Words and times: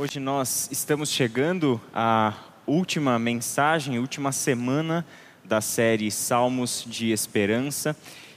Hoje 0.00 0.18
nós 0.18 0.66
estamos 0.72 1.10
chegando 1.10 1.78
à 1.92 2.32
última 2.66 3.18
mensagem, 3.18 3.98
última 3.98 4.32
semana 4.32 5.04
da 5.44 5.60
série 5.60 6.10
Salmos 6.10 6.86
de 6.88 7.10
Esperança. 7.10 7.94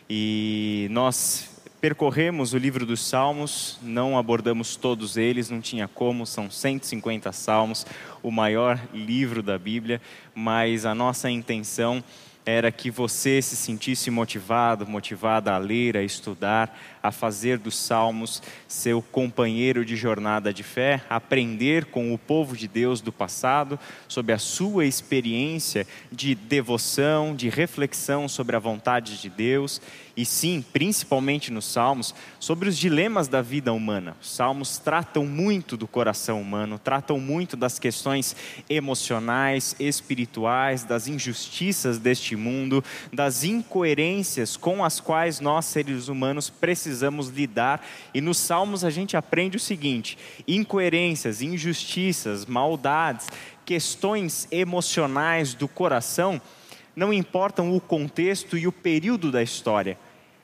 E 0.10 0.90
nós 0.92 1.50
percorremos 1.80 2.54
o 2.54 2.58
livro 2.58 2.86
dos 2.86 3.08
Salmos, 3.08 3.80
não 3.82 4.18
abordamos 4.18 4.76
todos 4.76 5.16
eles, 5.16 5.50
não 5.50 5.62
tinha 5.62 5.88
como, 5.88 6.26
são 6.26 6.52
150 6.52 7.32
salmos, 7.32 7.86
o 8.22 8.30
maior 8.30 8.78
livro 8.94 9.42
da 9.42 9.58
Bíblia, 9.58 10.02
mas 10.36 10.86
a 10.86 10.94
nossa 10.94 11.30
intenção 11.30 12.04
era 12.46 12.72
que 12.72 12.92
você 12.92 13.42
se 13.42 13.56
sentisse 13.56 14.12
motivado, 14.12 14.86
motivada 14.86 15.54
a 15.54 15.58
ler, 15.58 15.96
a 15.96 16.04
estudar, 16.04 16.78
a 17.02 17.12
fazer 17.12 17.58
dos 17.58 17.78
Salmos 17.78 18.42
seu 18.68 19.02
companheiro 19.02 19.86
de 19.86 19.96
jornada 19.96 20.54
de 20.54 20.64
fé, 20.64 21.02
aprender 21.10 21.86
com 21.86 22.14
o 22.14 22.18
povo 22.18 22.56
de 22.56 22.68
Deus 22.68 23.02
do 23.02 23.12
passado, 23.12 23.80
sobre 24.08 24.34
a 24.34 24.38
sua 24.38 24.86
experiência 24.86 25.88
de 26.12 26.36
devoção, 26.36 27.36
de 27.36 27.50
reflexão 27.50 28.28
sobre 28.28 28.56
a 28.56 28.60
vontade 28.60 29.22
de 29.22 29.30
Deus, 29.30 29.82
e 30.16 30.26
sim, 30.26 30.64
principalmente 30.72 31.52
nos 31.52 31.66
Salmos, 31.66 32.14
sobre 32.40 32.70
os 32.70 32.78
dilemas 32.78 33.28
da 33.28 33.42
vida 33.42 33.74
humana. 33.74 34.16
Os 34.22 34.30
Salmos 34.30 34.78
tratam 34.78 35.26
muito 35.26 35.76
do 35.76 35.88
coração 35.88 36.40
humano, 36.40 36.78
tratam 36.78 37.20
muito 37.20 37.58
das 37.58 37.80
questões 37.80 38.36
emocionais, 38.70 39.76
espirituais, 39.80 40.84
das 40.84 41.08
injustiças 41.08 41.98
deste 41.98 42.33
mundo, 42.36 42.84
das 43.12 43.44
incoerências 43.44 44.58
com 44.58 44.84
as 44.84 45.00
quais 45.00 45.40
nós, 45.40 45.66
seres 45.66 46.08
humanos, 46.08 46.50
precisamos 46.50 46.94
precisamos 46.94 47.30
lidar. 47.30 47.86
E 48.14 48.22
nos 48.22 48.38
Salmos 48.38 48.84
a 48.84 48.90
gente 48.90 49.18
aprende 49.18 49.58
o 49.58 49.60
seguinte: 49.60 50.18
incoerências, 50.48 51.42
injustiças, 51.42 52.46
maldades, 52.46 53.28
questões 53.66 54.48
emocionais 54.52 55.54
do 55.54 55.68
coração, 55.68 56.42
não 56.96 57.14
importam 57.14 57.76
o 57.76 57.80
contexto 57.80 58.58
e 58.58 58.68
o 58.68 58.72
período 58.72 59.32
da 59.32 59.42
história 59.42 59.98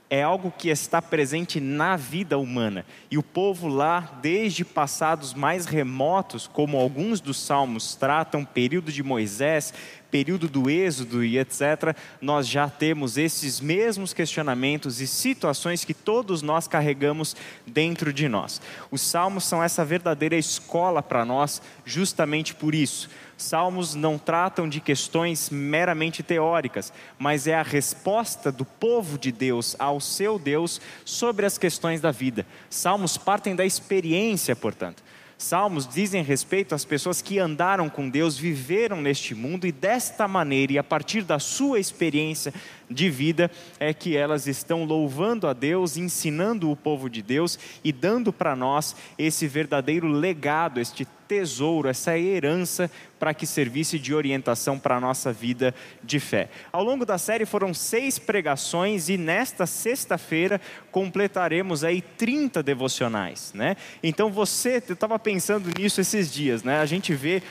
é 0.10 0.24
algo 0.24 0.52
que 0.52 0.70
está 0.70 1.02
presente 1.02 1.60
na 1.60 1.96
vida 1.96 2.38
humana. 2.38 2.84
E 3.12 3.18
o 3.18 3.24
povo 3.24 3.68
lá, 3.68 4.18
desde 4.22 4.66
passados 4.66 5.36
mais 5.36 5.66
remotos, 5.66 6.48
como 6.48 6.78
alguns 6.78 7.22
dos 7.22 7.38
salmos 7.40 7.94
tratam, 7.94 8.44
período 8.44 8.92
de 8.92 9.04
Moisés, 9.04 9.72
período 10.10 10.48
do 10.48 10.68
Êxodo 10.68 11.24
e 11.24 11.38
etc., 11.38 11.96
nós 12.20 12.48
já 12.48 12.68
temos 12.68 13.18
esses 13.18 13.62
mesmos 13.62 14.12
questionamentos 14.12 15.00
e 15.00 15.06
situações 15.06 15.86
que 15.86 15.94
todos 15.94 16.42
nós 16.42 16.68
carregamos 16.68 17.36
dentro 17.68 18.12
de 18.12 18.28
nós. 18.28 18.60
Os 18.90 19.02
salmos 19.02 19.44
são 19.44 19.64
essa 19.64 19.86
verdadeira 19.86 20.36
escola 20.36 21.04
para 21.04 21.24
nós, 21.24 21.62
justamente 21.86 22.56
por 22.56 22.74
isso 22.74 23.10
Salmos 23.40 23.96
não 23.96 24.18
tratam 24.18 24.68
de 24.68 24.82
questões 24.82 25.50
meramente 25.50 26.22
teóricas, 26.22 26.92
mas 27.18 27.48
é 27.48 27.56
a 27.56 27.64
resposta 27.64 28.52
do 28.52 28.66
povo 28.66 29.18
de 29.18 29.32
Deus 29.32 29.78
ao 29.80 30.02
seu 30.02 30.38
Deus 30.38 30.82
sobre 31.06 31.46
as 31.46 31.58
questões 31.58 32.02
da 32.02 32.12
vida. 32.12 32.46
Salmos 32.70 33.18
partem 33.18 33.56
da 33.56 33.66
experiência, 33.66 34.58
portanto. 34.58 35.02
Salmos 35.38 35.88
dizem 35.88 36.22
respeito 36.22 36.76
às 36.76 36.84
pessoas 36.84 37.22
que 37.22 37.40
andaram 37.40 37.88
com 37.90 38.10
Deus, 38.10 38.38
viveram 38.38 39.02
neste 39.02 39.34
mundo 39.34 39.66
e 39.66 39.72
desta 39.72 40.28
maneira, 40.28 40.74
e 40.74 40.78
a 40.78 40.84
partir 40.84 41.22
da 41.22 41.40
sua 41.40 41.80
experiência 41.80 42.54
de 42.90 43.10
vida, 43.10 43.52
é 43.80 43.94
que 43.94 44.18
elas 44.18 44.48
estão 44.48 44.84
louvando 44.84 45.48
a 45.48 45.54
Deus, 45.54 45.98
ensinando 45.98 46.72
o 46.72 46.76
povo 46.76 47.10
de 47.10 47.22
Deus 47.22 47.60
e 47.84 47.92
dando 47.92 48.34
para 48.34 48.56
nós 48.56 48.96
esse 49.18 49.48
verdadeiro 49.48 50.08
legado, 50.08 50.80
este 50.80 51.08
tesouro, 51.30 51.88
essa 51.88 52.18
herança 52.18 52.90
para 53.20 53.36
que 53.36 53.46
servisse 53.46 54.00
de 54.00 54.16
orientação 54.16 54.80
para 54.80 54.96
a 54.96 55.00
nossa 55.00 55.32
vida 55.32 55.76
de 56.04 56.20
fé. 56.20 56.50
Ao 56.72 56.84
longo 56.84 57.06
da 57.06 57.20
série 57.20 57.46
foram 57.46 57.72
seis 57.72 58.18
pregações 58.18 59.10
e 59.10 59.18
nesta 59.18 59.68
sexta-feira 59.68 60.60
completaremos 60.92 61.84
aí 61.84 62.02
30 62.02 62.64
devocionais, 62.64 63.52
né? 63.54 63.78
Então 64.02 64.32
você, 64.32 64.82
eu 64.88 64.94
estava 64.94 65.20
pensando 65.20 65.70
nisso 65.78 66.02
esses 66.02 66.34
dias, 66.34 66.64
né? 66.64 66.80
A 66.80 66.86
gente 66.88 67.14
vê 67.14 67.44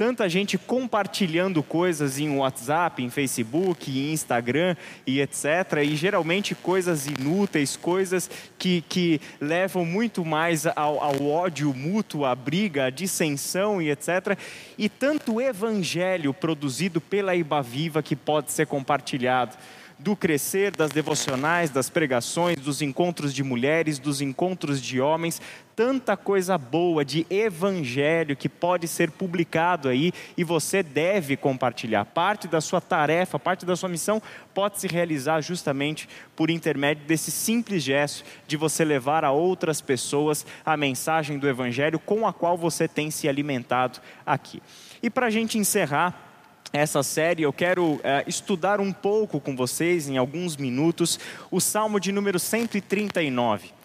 tanta 0.00 0.26
gente 0.30 0.56
compartilhando 0.56 1.62
coisas 1.62 2.18
em 2.18 2.34
WhatsApp, 2.34 3.02
em 3.02 3.10
Facebook, 3.10 3.90
em 3.90 4.14
Instagram 4.14 4.74
e 5.06 5.20
etc. 5.20 5.44
E 5.84 5.94
geralmente 5.94 6.54
coisas 6.54 7.06
inúteis, 7.06 7.76
coisas 7.76 8.30
que, 8.58 8.82
que 8.88 9.20
levam 9.38 9.84
muito 9.84 10.24
mais 10.24 10.66
ao, 10.66 11.04
ao 11.04 11.26
ódio 11.26 11.74
mútuo, 11.74 12.24
à 12.24 12.34
briga, 12.34 12.86
à 12.86 12.90
dissensão 12.90 13.82
e 13.82 13.90
etc. 13.90 14.38
E 14.78 14.88
tanto 14.88 15.38
evangelho 15.38 16.32
produzido 16.32 16.98
pela 16.98 17.36
Iba 17.36 17.60
Viva 17.60 18.02
que 18.02 18.16
pode 18.16 18.52
ser 18.52 18.66
compartilhado 18.66 19.54
do 19.98 20.16
crescer, 20.16 20.74
das 20.74 20.92
devocionais, 20.92 21.68
das 21.68 21.90
pregações, 21.90 22.58
dos 22.58 22.80
encontros 22.80 23.34
de 23.34 23.44
mulheres, 23.44 23.98
dos 23.98 24.22
encontros 24.22 24.80
de 24.80 24.98
homens, 24.98 25.42
tanta 25.80 26.14
coisa 26.14 26.58
boa 26.58 27.02
de 27.02 27.26
evangelho 27.30 28.36
que 28.36 28.50
pode 28.50 28.86
ser 28.86 29.10
publicado 29.10 29.88
aí 29.88 30.12
e 30.36 30.44
você 30.44 30.82
deve 30.82 31.38
compartilhar. 31.38 32.04
Parte 32.04 32.46
da 32.46 32.60
sua 32.60 32.82
tarefa, 32.82 33.38
parte 33.38 33.64
da 33.64 33.74
sua 33.74 33.88
missão 33.88 34.20
pode 34.52 34.78
se 34.78 34.86
realizar 34.86 35.40
justamente 35.40 36.06
por 36.36 36.50
intermédio 36.50 37.06
desse 37.06 37.30
simples 37.30 37.82
gesto 37.82 38.26
de 38.46 38.58
você 38.58 38.84
levar 38.84 39.24
a 39.24 39.30
outras 39.30 39.80
pessoas 39.80 40.44
a 40.66 40.76
mensagem 40.76 41.38
do 41.38 41.48
evangelho 41.48 41.98
com 41.98 42.26
a 42.26 42.32
qual 42.34 42.58
você 42.58 42.86
tem 42.86 43.10
se 43.10 43.26
alimentado 43.26 44.00
aqui. 44.26 44.62
E 45.02 45.08
para 45.08 45.28
a 45.28 45.30
gente 45.30 45.56
encerrar, 45.56 46.26
essa 46.74 47.02
série, 47.02 47.42
eu 47.42 47.54
quero 47.54 47.98
é, 48.04 48.22
estudar 48.26 48.80
um 48.80 48.92
pouco 48.92 49.40
com 49.40 49.56
vocês, 49.56 50.10
em 50.10 50.18
alguns 50.18 50.58
minutos, 50.58 51.18
o 51.50 51.58
Salmo 51.58 51.98
de 51.98 52.12
número 52.12 52.38
139. 52.38 53.79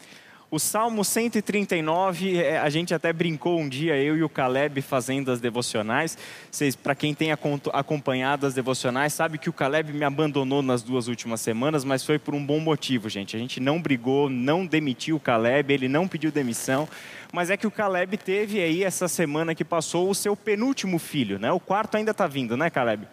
O 0.51 0.59
Salmo 0.59 1.03
139, 1.03 2.37
é, 2.37 2.59
a 2.59 2.69
gente 2.69 2.93
até 2.93 3.11
brincou 3.11 3.59
um 3.59 3.67
dia, 3.67 3.97
eu 3.97 4.15
e 4.15 4.23
o 4.23 4.29
Caleb, 4.29 4.79
fazendo 4.79 5.31
as 5.31 5.41
devocionais. 5.41 6.15
Para 6.83 6.93
quem 6.93 7.15
tem 7.15 7.29
acompanhado 7.73 8.45
as 8.45 8.53
devocionais, 8.53 9.11
sabe 9.11 9.39
que 9.39 9.49
o 9.49 9.53
Caleb 9.53 9.91
me 9.91 10.05
abandonou 10.05 10.61
nas 10.61 10.83
duas 10.83 11.07
últimas 11.07 11.41
semanas, 11.41 11.83
mas 11.83 12.05
foi 12.05 12.19
por 12.19 12.35
um 12.35 12.45
bom 12.45 12.59
motivo, 12.59 13.09
gente. 13.09 13.35
A 13.35 13.39
gente 13.39 13.59
não 13.59 13.81
brigou, 13.81 14.29
não 14.29 14.67
demitiu 14.67 15.15
o 15.15 15.19
Caleb, 15.19 15.73
ele 15.73 15.87
não 15.87 16.07
pediu 16.07 16.31
demissão. 16.31 16.87
Mas 17.33 17.49
é 17.49 17.57
que 17.57 17.65
o 17.65 17.71
Caleb 17.71 18.15
teve 18.15 18.61
aí, 18.61 18.83
essa 18.83 19.07
semana 19.07 19.55
que 19.55 19.65
passou, 19.65 20.09
o 20.09 20.15
seu 20.15 20.35
penúltimo 20.37 20.99
filho, 20.99 21.39
né? 21.39 21.51
O 21.51 21.59
quarto 21.59 21.97
ainda 21.97 22.11
está 22.11 22.27
vindo, 22.27 22.55
né, 22.55 22.69
Caleb? 22.69 23.07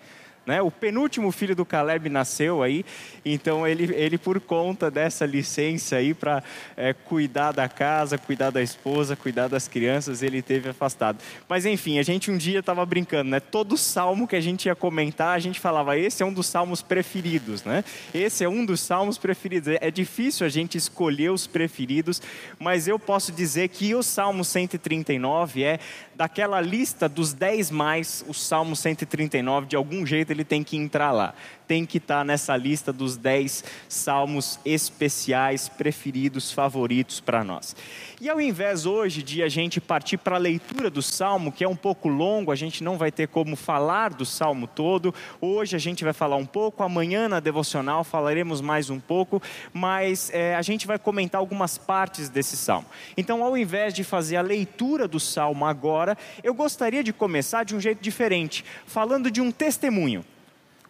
Né? 0.45 0.61
O 0.61 0.71
penúltimo 0.71 1.31
filho 1.31 1.55
do 1.55 1.65
Caleb 1.65 2.09
nasceu 2.09 2.65
aí, 2.65 2.85
então 3.25 3.67
ele, 3.67 3.95
ele 3.95 4.19
por 4.19 4.41
conta 4.41 4.91
dessa 4.91 5.25
licença 5.25 5.97
aí 5.97 6.13
para 6.13 6.43
é, 6.77 6.93
cuidar 6.93 7.53
da 7.53 7.69
casa, 7.69 8.19
cuidar 8.19 8.51
da 8.51 8.61
esposa, 8.61 9.15
cuidar 9.15 9.47
das 9.47 9.69
crianças, 9.69 10.21
ele 10.21 10.43
teve 10.43 10.69
afastado. 10.69 11.19
Mas 11.49 11.65
enfim, 11.65 12.01
a 12.01 12.03
gente 12.03 12.29
um 12.29 12.37
dia 12.37 12.59
estava 12.59 12.85
brincando, 12.85 13.31
né? 13.31 13.39
Todo 13.39 13.77
salmo 13.77 14.27
que 14.27 14.35
a 14.35 14.41
gente 14.41 14.67
ia 14.67 14.75
comentar, 14.75 15.37
a 15.37 15.39
gente 15.39 15.61
falava, 15.61 15.97
esse 15.97 16.25
é 16.25 16.27
um 16.27 16.33
dos 16.33 16.47
salmos 16.47 16.83
preferidos, 16.83 17.63
né? 17.63 17.85
Esse 18.13 18.43
é 18.43 18.49
um 18.49 18.65
dos 18.65 18.81
salmos 18.81 19.19
preferidos. 19.19 19.69
É, 19.69 19.79
é 19.81 19.91
difícil 19.93 20.45
a 20.45 20.49
gente 20.49 20.77
escolher 20.77 21.31
os 21.31 21.47
preferidos, 21.47 22.21
mas 22.59 22.89
eu 22.89 22.99
posso 22.99 23.31
dizer 23.31 23.69
que 23.69 23.95
o 23.95 24.03
Salmo 24.03 24.45
139 24.45 25.63
é 25.63 25.79
daquela 26.15 26.61
lista 26.61 27.09
dos 27.09 27.33
10 27.33 27.71
mais, 27.71 28.25
o 28.29 28.35
Salmo 28.35 28.77
139, 28.77 29.67
de 29.67 29.77
algum 29.77 30.05
jeito 30.05 30.32
ele 30.33 30.45
tem 30.45 30.63
que 30.65 30.77
entrar 30.77 31.13
lá 31.13 31.35
tem 31.73 31.87
que 31.87 31.97
estar 31.97 32.23
nessa 32.23 32.55
lista 32.55 32.93
dos 32.93 33.17
10 33.17 33.65
salmos 33.89 34.61
especiais, 34.63 35.71
preferidos, 35.71 36.53
favoritos 36.53 37.19
para 37.19 37.43
nós. 37.43 37.75
E 38.21 38.29
ao 38.29 38.39
invés 38.39 38.85
hoje 38.85 39.23
de 39.23 39.43
a 39.43 39.49
gente 39.49 39.81
partir 39.81 40.19
para 40.19 40.37
a 40.37 40.39
leitura 40.39 40.91
do 40.91 41.01
salmo, 41.01 41.51
que 41.51 41.65
é 41.65 41.69
um 41.69 41.75
pouco 41.75 42.11
longo, 42.11 42.53
a 42.53 42.55
gente 42.55 42.85
não 42.85 42.99
vai 42.99 43.11
ter 43.11 43.27
como 43.27 43.57
falar 43.57 44.13
do 44.13 44.27
salmo 44.27 44.67
todo, 44.67 45.15
hoje 45.41 45.75
a 45.75 45.79
gente 45.79 46.05
vai 46.05 46.13
falar 46.13 46.37
um 46.37 46.45
pouco, 46.45 46.83
amanhã 46.83 47.27
na 47.27 47.41
devocional 47.41 48.05
falaremos 48.05 48.61
mais 48.61 48.91
um 48.91 49.01
pouco, 49.01 49.41
mas 49.73 50.29
é, 50.31 50.55
a 50.55 50.61
gente 50.61 50.87
vai 50.87 50.99
comentar 50.99 51.39
algumas 51.39 51.79
partes 51.79 52.29
desse 52.29 52.55
salmo. 52.55 52.87
Então, 53.17 53.43
ao 53.43 53.57
invés 53.57 53.95
de 53.95 54.05
fazer 54.05 54.37
a 54.37 54.43
leitura 54.43 55.09
do 55.09 55.19
salmo 55.19 55.65
agora, 55.65 56.19
eu 56.45 56.53
gostaria 56.53 57.03
de 57.03 57.15
começar 57.15 57.65
de 57.65 57.75
um 57.75 57.81
jeito 57.81 58.03
diferente, 58.03 58.63
falando 58.85 59.31
de 59.31 59.41
um 59.41 59.51
testemunho 59.51 60.23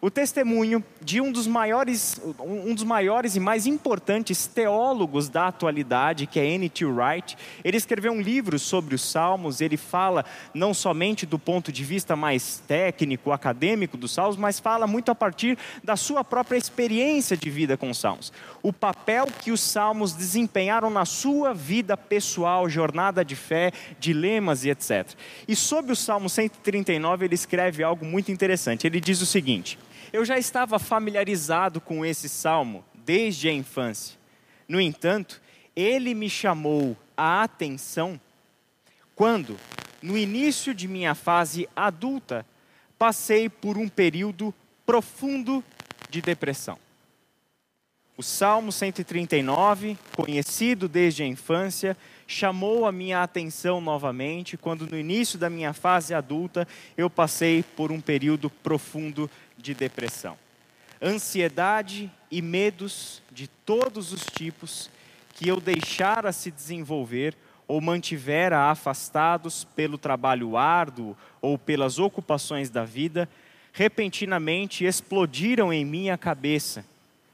o 0.03 0.11
testemunho 0.11 0.83
de 1.01 1.21
um 1.21 1.31
dos 1.31 1.47
maiores, 1.47 2.19
um 2.37 2.75
dos 2.75 2.83
maiores 2.83 3.37
e 3.37 3.39
mais 3.39 3.65
importantes 3.65 4.45
teólogos 4.45 5.29
da 5.29 5.47
atualidade, 5.47 6.27
que 6.27 6.41
é 6.41 6.45
N.T. 6.45 6.83
Wright. 6.83 7.37
Ele 7.63 7.77
escreveu 7.77 8.11
um 8.11 8.19
livro 8.19 8.59
sobre 8.59 8.95
os 8.95 9.01
Salmos. 9.01 9.61
Ele 9.61 9.77
fala 9.77 10.25
não 10.53 10.73
somente 10.73 11.25
do 11.25 11.39
ponto 11.39 11.71
de 11.71 11.85
vista 11.85 12.17
mais 12.17 12.61
técnico, 12.67 13.31
acadêmico 13.31 13.95
dos 13.95 14.11
Salmos, 14.11 14.35
mas 14.35 14.59
fala 14.59 14.85
muito 14.85 15.09
a 15.09 15.15
partir 15.15 15.57
da 15.81 15.95
sua 15.95 16.21
própria 16.21 16.57
experiência 16.57 17.37
de 17.37 17.49
vida 17.49 17.77
com 17.77 17.89
os 17.89 17.97
Salmos. 17.97 18.33
O 18.61 18.73
papel 18.73 19.25
que 19.39 19.53
os 19.53 19.61
Salmos 19.61 20.11
desempenharam 20.11 20.89
na 20.89 21.05
sua 21.05 21.53
vida 21.53 21.95
pessoal, 21.95 22.67
jornada 22.67 23.23
de 23.23 23.37
fé, 23.37 23.71
dilemas 24.01 24.65
e 24.65 24.69
etc. 24.69 25.07
E 25.47 25.55
sobre 25.55 25.93
o 25.93 25.95
Salmo 25.95 26.29
139 26.29 27.23
ele 27.23 27.35
escreve 27.35 27.81
algo 27.83 28.05
muito 28.05 28.33
interessante. 28.33 28.85
Ele 28.85 28.99
diz 28.99 29.21
o 29.21 29.25
seguinte: 29.25 29.79
eu 30.13 30.23
já 30.23 30.37
estava 30.37 30.77
familiarizado 30.77 31.81
com 31.81 32.05
esse 32.05 32.29
salmo 32.29 32.85
desde 32.93 33.49
a 33.49 33.51
infância. 33.51 34.15
No 34.67 34.79
entanto, 34.79 35.41
ele 35.75 36.13
me 36.13 36.29
chamou 36.29 36.95
a 37.17 37.41
atenção 37.41 38.21
quando, 39.15 39.57
no 40.03 40.15
início 40.15 40.73
de 40.73 40.87
minha 40.87 41.15
fase 41.15 41.67
adulta, 41.75 42.45
passei 42.97 43.49
por 43.49 43.75
um 43.75 43.89
período 43.89 44.53
profundo 44.85 45.63
de 46.09 46.21
depressão. 46.21 46.77
O 48.15 48.21
Salmo 48.21 48.71
139, 48.71 49.97
conhecido 50.15 50.87
desde 50.87 51.23
a 51.23 51.27
infância, 51.27 51.97
chamou 52.27 52.85
a 52.85 52.91
minha 52.91 53.23
atenção 53.23 53.81
novamente 53.81 54.55
quando, 54.55 54.85
no 54.85 54.97
início 54.97 55.39
da 55.39 55.49
minha 55.49 55.73
fase 55.73 56.13
adulta, 56.13 56.67
eu 56.95 57.09
passei 57.09 57.63
por 57.75 57.91
um 57.91 57.99
período 57.99 58.51
profundo 58.51 59.29
de 59.63 59.73
depressão. 59.73 60.37
Ansiedade 61.01 62.11
e 62.29 62.41
medos 62.41 63.23
de 63.31 63.47
todos 63.47 64.11
os 64.11 64.25
tipos 64.25 64.89
que 65.33 65.47
eu 65.47 65.59
deixara 65.59 66.31
se 66.31 66.51
desenvolver 66.51 67.35
ou 67.67 67.79
mantivera 67.81 68.69
afastados 68.69 69.63
pelo 69.63 69.97
trabalho 69.97 70.57
árduo 70.57 71.17
ou 71.41 71.57
pelas 71.57 71.97
ocupações 71.97 72.69
da 72.69 72.83
vida, 72.83 73.27
repentinamente 73.71 74.85
explodiram 74.85 75.71
em 75.71 75.85
minha 75.85 76.17
cabeça, 76.17 76.85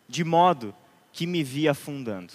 de 0.08 0.24
modo 0.24 0.74
que 1.12 1.26
me 1.26 1.44
vi 1.44 1.68
afundando. 1.68 2.34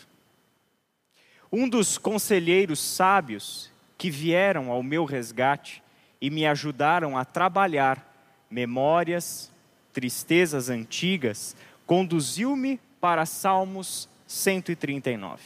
Um 1.51 1.69
dos 1.69 1.97
conselheiros 1.97 2.81
sábios 2.81 3.71
que 3.97 4.11
vieram 4.11 4.73
ao 4.73 4.83
meu 4.83 5.05
resgate 5.05 5.83
e 6.21 6.29
me 6.29 6.45
ajudaram 6.47 7.17
a 7.17 7.25
trabalhar 7.25 8.13
memórias, 8.51 9.54
tristezas 9.95 10.69
antigas, 10.69 11.57
conduziu-me 11.87 12.81
para 13.01 13.25
Salmos 13.25 14.09
139. 14.27 15.41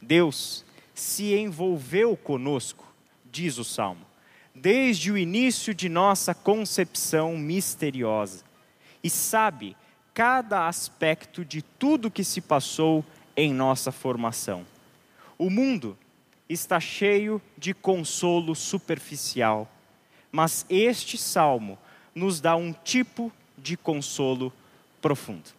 Deus 0.00 0.64
se 0.94 1.34
envolveu 1.34 2.16
conosco, 2.16 2.86
diz 3.32 3.56
o 3.58 3.64
salmo, 3.64 4.06
desde 4.54 5.10
o 5.10 5.16
início 5.16 5.74
de 5.74 5.88
nossa 5.88 6.34
concepção 6.34 7.36
misteriosa, 7.38 8.44
e 9.02 9.08
sabe 9.08 9.74
cada 10.12 10.68
aspecto 10.68 11.44
de 11.44 11.62
tudo 11.62 12.10
que 12.10 12.22
se 12.22 12.42
passou 12.42 13.02
em 13.34 13.54
nossa 13.54 13.90
formação. 13.90 14.66
O 15.38 15.48
mundo 15.48 15.96
está 16.48 16.78
cheio 16.78 17.40
de 17.56 17.72
consolo 17.72 18.54
superficial, 18.54 19.70
mas 20.30 20.66
este 20.68 21.16
salmo 21.16 21.78
nos 22.14 22.40
dá 22.40 22.56
um 22.56 22.72
tipo 22.72 23.32
de 23.62 23.76
consolo 23.76 24.52
profundo. 25.00 25.50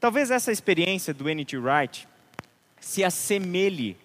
Talvez 0.00 0.30
essa 0.30 0.52
experiência 0.52 1.14
do 1.14 1.28
N.T. 1.28 1.56
Wright 1.56 2.06
se 2.80 3.02
assemelhe 3.02 3.96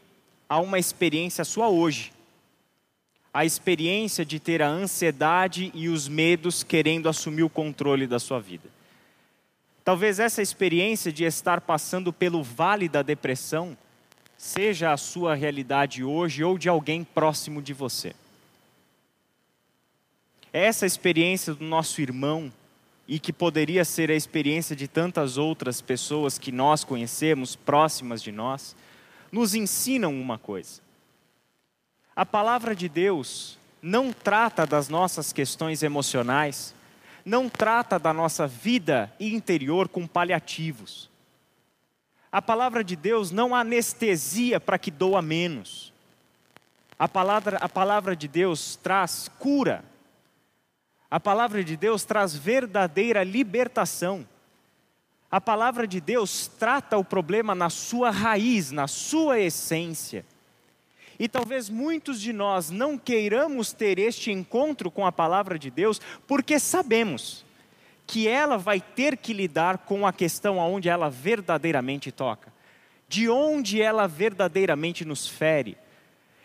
a 0.47 0.59
uma 0.59 0.79
experiência 0.79 1.43
sua 1.43 1.67
hoje. 1.67 2.13
A 3.33 3.45
experiência 3.45 4.25
de 4.25 4.39
ter 4.39 4.61
a 4.61 4.67
ansiedade 4.67 5.71
e 5.73 5.89
os 5.89 6.07
medos 6.07 6.63
querendo 6.63 7.09
assumir 7.09 7.43
o 7.43 7.49
controle 7.49 8.07
da 8.07 8.17
sua 8.17 8.39
vida. 8.39 8.69
Talvez 9.83 10.19
essa 10.19 10.41
experiência 10.41 11.11
de 11.11 11.23
estar 11.23 11.61
passando 11.61 12.13
pelo 12.13 12.41
vale 12.41 12.87
da 12.87 13.01
depressão 13.01 13.77
seja 14.37 14.93
a 14.93 14.97
sua 14.97 15.35
realidade 15.35 16.03
hoje 16.03 16.43
ou 16.43 16.57
de 16.57 16.69
alguém 16.69 17.03
próximo 17.03 17.61
de 17.61 17.73
você. 17.73 18.15
Essa 20.53 20.85
experiência 20.85 21.53
do 21.53 21.65
nosso 21.65 22.01
irmão 22.01 22.51
e 23.09 23.19
que 23.19 23.33
poderia 23.33 23.83
ser 23.83 24.11
a 24.11 24.15
experiência 24.15 24.75
de 24.75 24.87
tantas 24.87 25.35
outras 25.35 25.81
pessoas 25.81 26.37
que 26.37 26.51
nós 26.51 26.83
conhecemos, 26.83 27.55
próximas 27.55 28.21
de 28.21 28.31
nós, 28.31 28.75
nos 29.31 29.55
ensinam 29.55 30.13
uma 30.13 30.37
coisa. 30.37 30.79
A 32.15 32.23
palavra 32.23 32.75
de 32.75 32.87
Deus 32.87 33.57
não 33.81 34.13
trata 34.13 34.63
das 34.63 34.89
nossas 34.89 35.33
questões 35.33 35.81
emocionais, 35.81 36.75
não 37.25 37.49
trata 37.49 37.97
da 37.97 38.13
nossa 38.13 38.45
vida 38.45 39.11
interior 39.19 39.89
com 39.89 40.05
paliativos. 40.05 41.09
A 42.31 42.43
palavra 42.43 42.83
de 42.83 42.95
Deus 42.95 43.31
não 43.31 43.55
anestesia 43.55 44.59
para 44.59 44.77
que 44.77 44.91
doa 44.91 45.19
menos. 45.19 45.91
A 46.99 47.07
palavra, 47.07 47.57
a 47.57 47.67
palavra 47.67 48.15
de 48.15 48.27
Deus 48.27 48.75
traz 48.75 49.31
cura 49.39 49.83
a 51.11 51.19
palavra 51.19 51.63
de 51.63 51.75
Deus 51.75 52.05
traz 52.05 52.35
verdadeira 52.35 53.23
libertação. 53.23 54.27
A 55.31 55.41
palavra 55.41 55.87
de 55.87 55.99
Deus 55.99 56.47
trata 56.47 56.97
o 56.97 57.03
problema 57.03 57.55
na 57.55 57.69
sua 57.69 58.11
raiz, 58.11 58.71
na 58.71 58.87
sua 58.87 59.39
essência. 59.39 60.23
E 61.19 61.27
talvez 61.27 61.67
muitos 61.69 62.21
de 62.21 62.31
nós 62.31 62.69
não 62.69 62.97
queiramos 62.97 63.73
ter 63.73 63.97
este 63.97 64.31
encontro 64.31 64.89
com 64.91 65.05
a 65.05 65.11
palavra 65.11 65.57
de 65.57 65.69
Deus, 65.69 65.99
porque 66.27 66.59
sabemos 66.59 67.43
que 68.07 68.27
ela 68.27 68.57
vai 68.57 68.79
ter 68.79 69.17
que 69.17 69.33
lidar 69.33 69.79
com 69.79 70.05
a 70.05 70.13
questão 70.13 70.61
aonde 70.61 70.89
ela 70.89 71.09
verdadeiramente 71.09 72.11
toca, 72.11 72.53
de 73.07 73.29
onde 73.29 73.81
ela 73.81 74.07
verdadeiramente 74.07 75.03
nos 75.03 75.27
fere 75.27 75.77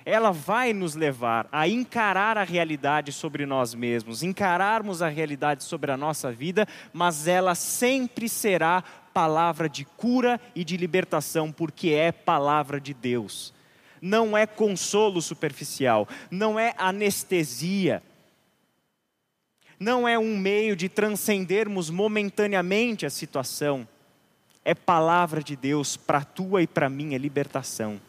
ela 0.04 0.30
vai 0.30 0.72
nos 0.72 0.94
levar 0.94 1.48
a 1.50 1.66
encarar 1.66 2.36
a 2.36 2.44
realidade 2.44 3.10
sobre 3.12 3.46
nós 3.46 3.74
mesmos, 3.74 4.22
encararmos 4.22 5.00
a 5.00 5.08
realidade 5.08 5.64
sobre 5.64 5.90
a 5.90 5.96
nossa 5.96 6.30
vida, 6.30 6.68
mas 6.92 7.26
ela 7.26 7.54
sempre 7.54 8.28
será 8.28 8.84
palavra 9.14 9.68
de 9.68 9.84
cura 9.84 10.40
e 10.54 10.64
de 10.64 10.76
libertação, 10.76 11.50
porque 11.50 11.90
é 11.90 12.12
palavra 12.12 12.80
de 12.80 12.92
Deus. 12.92 13.54
Não 14.02 14.36
é 14.36 14.46
consolo 14.46 15.22
superficial, 15.22 16.06
não 16.30 16.58
é 16.58 16.74
anestesia, 16.76 18.02
não 19.80 20.06
é 20.06 20.18
um 20.18 20.36
meio 20.36 20.76
de 20.76 20.88
transcendermos 20.88 21.88
momentaneamente 21.88 23.06
a 23.06 23.10
situação, 23.10 23.88
é 24.64 24.74
palavra 24.74 25.42
de 25.42 25.56
Deus 25.56 25.96
para 25.96 26.24
tua 26.24 26.62
e 26.62 26.66
para 26.66 26.90
minha 26.90 27.16
libertação. 27.16 28.00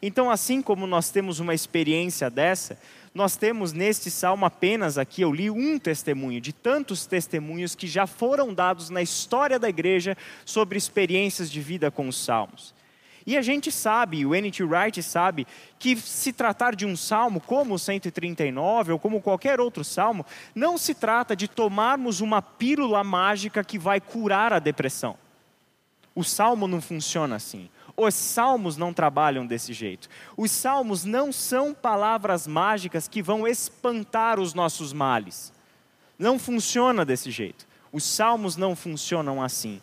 Então, 0.00 0.30
assim 0.30 0.62
como 0.62 0.86
nós 0.86 1.10
temos 1.10 1.40
uma 1.40 1.54
experiência 1.54 2.30
dessa, 2.30 2.78
nós 3.14 3.36
temos 3.36 3.72
neste 3.72 4.10
salmo 4.10 4.46
apenas 4.46 4.96
aqui, 4.96 5.22
eu 5.22 5.32
li 5.32 5.50
um 5.50 5.78
testemunho, 5.78 6.40
de 6.40 6.52
tantos 6.52 7.06
testemunhos 7.06 7.74
que 7.74 7.86
já 7.86 8.06
foram 8.06 8.54
dados 8.54 8.90
na 8.90 9.02
história 9.02 9.58
da 9.58 9.68
igreja 9.68 10.16
sobre 10.44 10.78
experiências 10.78 11.50
de 11.50 11.60
vida 11.60 11.90
com 11.90 12.06
os 12.08 12.16
salmos. 12.16 12.74
E 13.26 13.36
a 13.36 13.42
gente 13.42 13.70
sabe, 13.70 14.24
o 14.24 14.34
N.T. 14.34 14.64
Wright 14.64 15.02
sabe, 15.02 15.46
que 15.78 15.94
se 15.96 16.32
tratar 16.32 16.74
de 16.74 16.86
um 16.86 16.96
salmo 16.96 17.40
como 17.40 17.74
o 17.74 17.78
139 17.78 18.92
ou 18.92 18.98
como 18.98 19.20
qualquer 19.20 19.60
outro 19.60 19.84
salmo, 19.84 20.24
não 20.54 20.78
se 20.78 20.94
trata 20.94 21.36
de 21.36 21.46
tomarmos 21.46 22.22
uma 22.22 22.40
pílula 22.40 23.04
mágica 23.04 23.62
que 23.62 23.78
vai 23.78 24.00
curar 24.00 24.52
a 24.54 24.58
depressão. 24.58 25.14
O 26.14 26.24
salmo 26.24 26.66
não 26.66 26.80
funciona 26.80 27.36
assim. 27.36 27.68
Os 28.00 28.14
salmos 28.14 28.76
não 28.76 28.94
trabalham 28.94 29.44
desse 29.44 29.72
jeito. 29.72 30.08
Os 30.36 30.52
salmos 30.52 31.04
não 31.04 31.32
são 31.32 31.74
palavras 31.74 32.46
mágicas 32.46 33.08
que 33.08 33.20
vão 33.20 33.44
espantar 33.44 34.38
os 34.38 34.54
nossos 34.54 34.92
males. 34.92 35.52
Não 36.16 36.38
funciona 36.38 37.04
desse 37.04 37.32
jeito. 37.32 37.66
Os 37.92 38.04
salmos 38.04 38.56
não 38.56 38.76
funcionam 38.76 39.42
assim. 39.42 39.82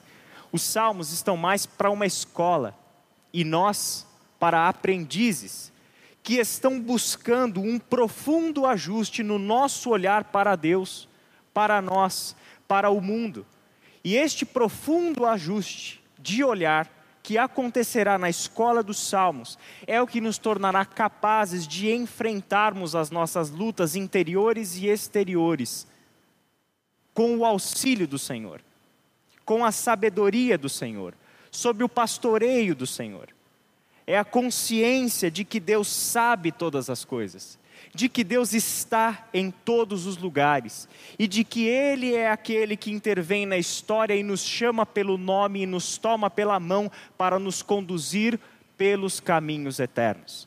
Os 0.50 0.62
salmos 0.62 1.12
estão 1.12 1.36
mais 1.36 1.66
para 1.66 1.92
uma 1.92 2.06
escola 2.06 2.74
e 3.34 3.44
nós 3.44 4.08
para 4.40 4.70
aprendizes 4.70 5.70
que 6.24 6.36
estão 6.36 6.80
buscando 6.80 7.60
um 7.60 7.78
profundo 7.78 8.66
ajuste 8.66 9.24
no 9.24 9.38
nosso 9.38 9.90
olhar 9.90 10.24
para 10.24 10.56
Deus, 10.56 11.10
para 11.54 11.82
nós, 11.82 12.34
para 12.66 12.90
o 12.90 13.02
mundo. 13.02 13.46
E 14.06 14.16
este 14.16 14.46
profundo 14.46 15.26
ajuste 15.26 16.02
de 16.18 16.46
olhar 16.46 16.95
que 17.26 17.40
acontecerá 17.40 18.20
na 18.20 18.30
escola 18.30 18.84
dos 18.84 19.00
salmos 19.00 19.58
é 19.88 20.00
o 20.00 20.06
que 20.06 20.22
nos 20.22 20.38
tornará 20.38 20.86
capazes 20.86 21.68
de 21.68 21.92
enfrentarmos 21.92 22.96
as 22.96 23.10
nossas 23.10 23.50
lutas 23.50 23.96
interiores 23.96 24.78
e 24.78 24.86
exteriores 24.86 25.88
com 27.16 27.36
o 27.38 27.44
auxílio 27.44 28.08
do 28.08 28.20
Senhor, 28.20 28.62
com 29.44 29.66
a 29.66 29.72
sabedoria 29.72 30.56
do 30.56 30.70
Senhor, 30.70 31.16
sob 31.50 31.84
o 31.84 31.90
pastoreio 31.90 32.76
do 32.76 32.86
Senhor. 32.86 33.30
É 34.06 34.20
a 34.20 34.24
consciência 34.24 35.32
de 35.32 35.44
que 35.44 35.60
Deus 35.60 35.88
sabe 35.88 36.52
todas 36.52 36.92
as 36.92 37.04
coisas, 37.04 37.58
de 37.96 38.10
que 38.10 38.24
Deus 38.24 38.54
está 38.54 39.26
em 39.34 39.50
todos 39.50 40.06
os 40.06 40.18
lugares 40.18 40.88
e 41.18 41.28
de 41.28 41.46
que 41.46 41.66
Ele 41.66 42.14
é 42.14 42.30
aquele 42.30 42.76
que 42.76 42.92
intervém 42.92 43.46
na 43.46 43.58
história 43.58 44.14
e 44.14 44.22
nos 44.22 44.44
chama 44.44 44.86
pelo 44.86 45.18
nome 45.18 45.62
e 45.62 45.66
nos 45.66 45.98
toma 45.98 46.30
pela 46.30 46.60
mão 46.60 46.92
para 47.18 47.40
nos 47.40 47.62
conduzir 47.62 48.38
pelos 48.78 49.22
caminhos 49.22 49.80
eternos. 49.80 50.46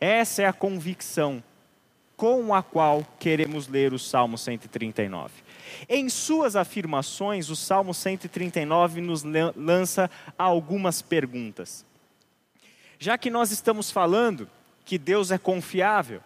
Essa 0.00 0.42
é 0.42 0.46
a 0.46 0.52
convicção 0.52 1.42
com 2.16 2.54
a 2.54 2.62
qual 2.62 3.04
queremos 3.18 3.66
ler 3.66 3.92
o 3.92 3.98
Salmo 3.98 4.38
139. 4.38 5.32
Em 5.88 6.08
suas 6.08 6.54
afirmações, 6.54 7.50
o 7.50 7.56
Salmo 7.56 7.92
139 7.92 9.00
nos 9.00 9.24
lança 9.56 10.08
algumas 10.38 11.02
perguntas. 11.02 11.84
Já 13.00 13.18
que 13.18 13.30
nós 13.30 13.50
estamos 13.50 13.90
falando 13.90 14.48
que 14.84 14.96
Deus 14.98 15.32
é 15.32 15.38
confiável, 15.38 16.20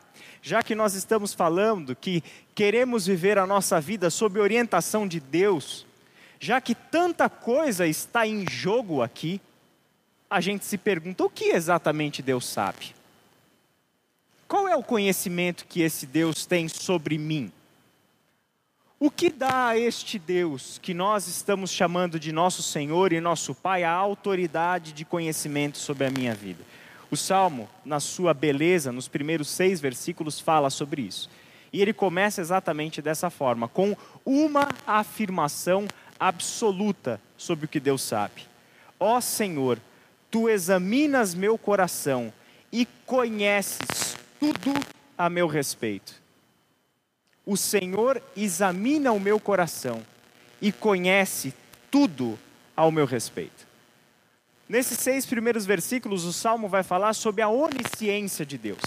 já 0.47 0.63
que 0.63 0.77
nós 0.77 0.95
estamos 0.95 1.35
falando 1.35 1.97
que 1.97 2.23
queremos 2.55 3.05
viver 3.05 3.37
a 3.37 3.45
nossa 3.45 3.81
vida 3.81 4.09
sob 4.11 4.39
orientação 4.39 5.05
de 5.05 5.19
Deus, 5.19 5.85
já 6.39 6.61
que 6.61 6.73
tanta 6.73 7.29
coisa 7.29 7.85
está 7.85 8.25
em 8.25 8.49
jogo 8.49 9.03
aqui, 9.03 9.41
a 10.31 10.41
gente 10.41 10.65
se 10.65 10.79
pergunta: 10.79 11.25
o 11.25 11.29
que 11.29 11.47
exatamente 11.47 12.23
Deus 12.23 12.47
sabe? 12.47 12.95
Qual 14.47 14.69
é 14.69 14.77
o 14.77 14.85
conhecimento 14.85 15.67
que 15.69 15.83
esse 15.83 16.07
Deus 16.07 16.47
tem 16.47 16.69
sobre 16.69 17.19
mim? 17.19 17.51
O 19.01 19.11
que 19.11 19.31
dá 19.31 19.71
a 19.71 19.79
este 19.79 20.17
Deus, 20.17 20.79
que 20.81 20.95
nós 20.95 21.27
estamos 21.27 21.73
chamando 21.73 22.21
de 22.21 22.31
nosso 22.31 22.63
Senhor 22.63 23.13
e 23.13 23.21
nosso 23.21 23.53
Pai, 23.53 23.83
a 23.83 23.91
autoridade 23.91 24.93
de 24.93 25.05
conhecimento 25.05 25.77
sobre 25.77 26.07
a 26.07 26.11
minha 26.11 26.37
vida? 26.37 26.63
O 27.11 27.17
Salmo, 27.17 27.69
na 27.85 28.01
sua 28.01 28.35
beleza, 28.35 28.91
nos 28.91 29.09
primeiros 29.09 29.49
seis 29.49 29.81
versículos, 29.81 30.41
fala 30.41 30.71
sobre 30.71 31.03
isso. 31.03 31.31
E 31.73 31.81
ele 31.81 31.93
começa 31.93 32.41
exatamente 32.41 33.03
dessa 33.03 33.31
forma, 33.31 33.69
com 33.69 33.97
uma 34.25 34.69
afirmação 34.87 35.87
absoluta 36.19 37.21
sobre 37.37 37.67
o 37.67 37.69
que 37.69 37.79
Deus 37.79 38.03
sabe. 38.03 38.43
Ó 38.99 39.21
Senhor, 39.21 39.79
tu 40.31 40.49
examinas 40.49 41.35
meu 41.35 41.59
coração 41.59 42.33
e 42.73 42.87
conheces 43.05 44.17
tudo 44.41 44.73
a 45.17 45.29
meu 45.29 45.47
respeito 45.47 46.27
o 47.47 47.57
Senhor 47.57 48.21
examina 48.37 49.13
o 49.13 49.21
meu 49.21 49.39
coração 49.39 50.05
e 50.61 50.73
conhece 50.73 51.55
tudo 51.93 52.37
ao 52.77 52.91
meu 52.91 53.07
respeito. 53.07 53.65
Nesses 54.69 54.99
seis 54.99 55.25
primeiros 55.25 55.65
versículos, 55.65 56.25
o 56.25 56.33
salmo 56.33 56.69
vai 56.69 56.83
falar 56.83 57.15
sobre 57.15 57.41
a 57.41 57.49
onisciência 57.49 58.45
de 58.45 58.59
Deus, 58.59 58.81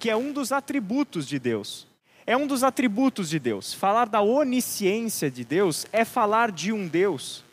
que 0.00 0.08
é 0.08 0.16
um 0.16 0.32
dos 0.32 0.50
atributos 0.50 1.28
de 1.28 1.38
Deus. 1.38 1.86
É 2.26 2.34
um 2.34 2.46
dos 2.46 2.64
atributos 2.64 3.28
de 3.28 3.38
Deus. 3.38 3.74
Falar 3.74 4.08
da 4.08 4.22
onisciência 4.22 5.30
de 5.30 5.44
Deus 5.44 5.86
é 5.92 6.06
falar 6.06 6.50
de 6.50 6.72
um 6.72 6.88
Deus 6.88 7.44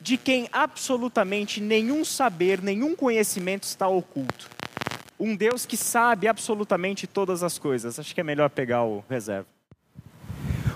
de 0.00 0.16
quem 0.16 0.48
absolutamente 0.52 1.60
nenhum 1.60 2.04
saber, 2.04 2.62
nenhum 2.62 2.94
conhecimento 2.94 3.64
está 3.64 3.88
oculto. 3.88 4.48
Um 5.18 5.34
Deus 5.34 5.66
que 5.66 5.76
sabe 5.76 6.28
absolutamente 6.28 7.06
todas 7.06 7.42
as 7.42 7.58
coisas. 7.58 7.98
Acho 7.98 8.14
que 8.14 8.20
é 8.20 8.24
melhor 8.24 8.48
pegar 8.50 8.84
o 8.84 9.04
reserva 9.10 9.46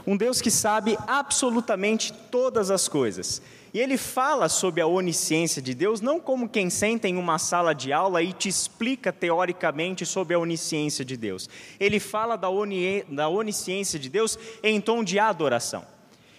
um 0.07 0.17
Deus 0.17 0.41
que 0.41 0.51
sabe 0.51 0.97
absolutamente 1.07 2.13
todas 2.31 2.71
as 2.71 2.89
coisas. 2.89 3.41
E 3.75 3.81
ele 3.81 3.99
fala 3.99 4.49
sobre 4.49 4.81
a 4.81 4.87
onisciência 4.87 5.61
de 5.61 5.75
Deus 5.75 6.01
não 6.01 6.21
como 6.21 6.49
quem 6.49 6.71
senta 6.71 7.09
em 7.09 7.17
uma 7.17 7.41
sala 7.41 7.75
de 7.75 7.93
aula 7.93 8.23
e 8.23 8.33
te 8.33 8.49
explica 8.49 9.13
teoricamente 9.13 10.07
sobre 10.07 10.33
a 10.33 10.39
onisciência 10.39 11.05
de 11.05 11.17
Deus. 11.17 11.51
Ele 11.81 11.99
fala 11.99 12.37
da, 12.37 12.49
oni, 12.49 13.03
da 13.09 13.29
onisciência 13.29 13.99
de 13.99 14.09
Deus 14.09 14.39
em 14.63 14.81
tom 14.81 15.03
de 15.03 15.19
adoração. 15.19 15.85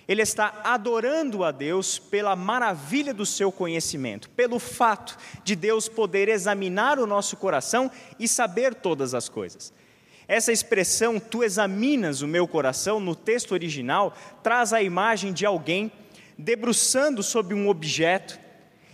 Ele 0.08 0.22
está 0.22 0.62
adorando 0.64 1.44
a 1.44 1.52
Deus 1.52 2.00
pela 2.00 2.38
maravilha 2.38 3.14
do 3.14 3.26
seu 3.26 3.52
conhecimento, 3.52 4.30
pelo 4.30 4.58
fato 4.58 5.18
de 5.44 5.58
Deus 5.58 5.90
poder 5.90 6.30
examinar 6.30 7.00
o 7.00 7.08
nosso 7.08 7.36
coração 7.36 7.92
e 8.18 8.30
saber 8.30 8.74
todas 8.74 9.14
as 9.14 9.28
coisas. 9.28 9.74
Essa 10.26 10.54
expressão, 10.54 11.20
tu 11.20 11.44
examinas 11.44 12.22
o 12.22 12.28
meu 12.28 12.48
coração, 12.48 12.98
no 13.00 13.14
texto 13.14 13.52
original, 13.52 14.16
traz 14.42 14.72
a 14.72 14.82
imagem 14.82 15.34
de 15.34 15.46
alguém 15.46 15.92
debruçando 16.38 17.24
sobre 17.24 17.54
um 17.54 17.68
objeto 17.68 18.40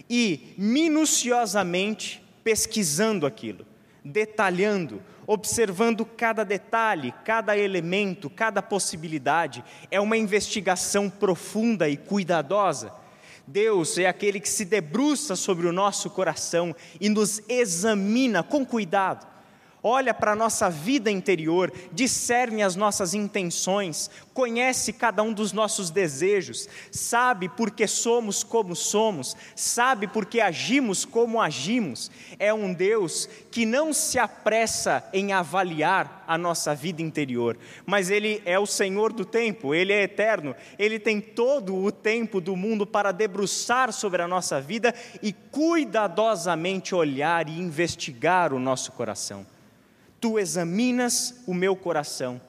e 0.09 0.53
minuciosamente 0.57 2.21
pesquisando 2.43 3.25
aquilo, 3.25 3.65
detalhando, 4.03 5.01
observando 5.25 6.05
cada 6.05 6.43
detalhe, 6.43 7.13
cada 7.23 7.57
elemento, 7.57 8.29
cada 8.29 8.61
possibilidade. 8.61 9.63
É 9.89 9.99
uma 9.99 10.17
investigação 10.17 11.09
profunda 11.09 11.87
e 11.87 11.95
cuidadosa. 11.95 12.93
Deus 13.47 13.97
é 13.97 14.07
aquele 14.07 14.39
que 14.39 14.49
se 14.49 14.65
debruça 14.65 15.35
sobre 15.35 15.67
o 15.67 15.71
nosso 15.71 16.09
coração 16.09 16.75
e 16.99 17.09
nos 17.09 17.41
examina 17.49 18.43
com 18.43 18.65
cuidado 18.65 19.30
olha 19.83 20.13
para 20.13 20.33
a 20.33 20.35
nossa 20.35 20.69
vida 20.69 21.09
interior, 21.09 21.71
discerne 21.91 22.61
as 22.61 22.75
nossas 22.75 23.13
intenções, 23.13 24.09
conhece 24.33 24.93
cada 24.93 25.23
um 25.23 25.33
dos 25.33 25.51
nossos 25.51 25.89
desejos, 25.89 26.69
sabe 26.91 27.49
por 27.49 27.71
que 27.71 27.87
somos 27.87 28.43
como 28.43 28.75
somos, 28.75 29.35
sabe 29.55 30.07
por 30.07 30.25
que 30.25 30.39
agimos 30.39 31.03
como 31.03 31.41
agimos. 31.41 32.11
É 32.37 32.53
um 32.53 32.73
Deus 32.73 33.27
que 33.49 33.65
não 33.65 33.91
se 33.91 34.19
apressa 34.19 35.03
em 35.11 35.33
avaliar 35.33 36.23
a 36.27 36.37
nossa 36.37 36.73
vida 36.73 37.01
interior, 37.01 37.57
mas 37.85 38.09
Ele 38.09 38.41
é 38.45 38.57
o 38.57 38.65
Senhor 38.65 39.11
do 39.11 39.25
tempo, 39.25 39.73
Ele 39.73 39.91
é 39.91 40.03
eterno, 40.03 40.55
Ele 40.77 40.99
tem 40.99 41.19
todo 41.19 41.75
o 41.75 41.91
tempo 41.91 42.39
do 42.39 42.55
mundo 42.55 42.85
para 42.85 43.11
debruçar 43.11 43.91
sobre 43.91 44.21
a 44.21 44.27
nossa 44.27 44.61
vida 44.61 44.93
e 45.21 45.33
cuidadosamente 45.33 46.95
olhar 46.95 47.49
e 47.49 47.59
investigar 47.59 48.53
o 48.53 48.59
nosso 48.59 48.91
coração. 48.91 49.45
Tu 50.21 50.37
examinas 50.37 51.41
o 51.47 51.53
meu 51.53 51.75
coração 51.75 52.39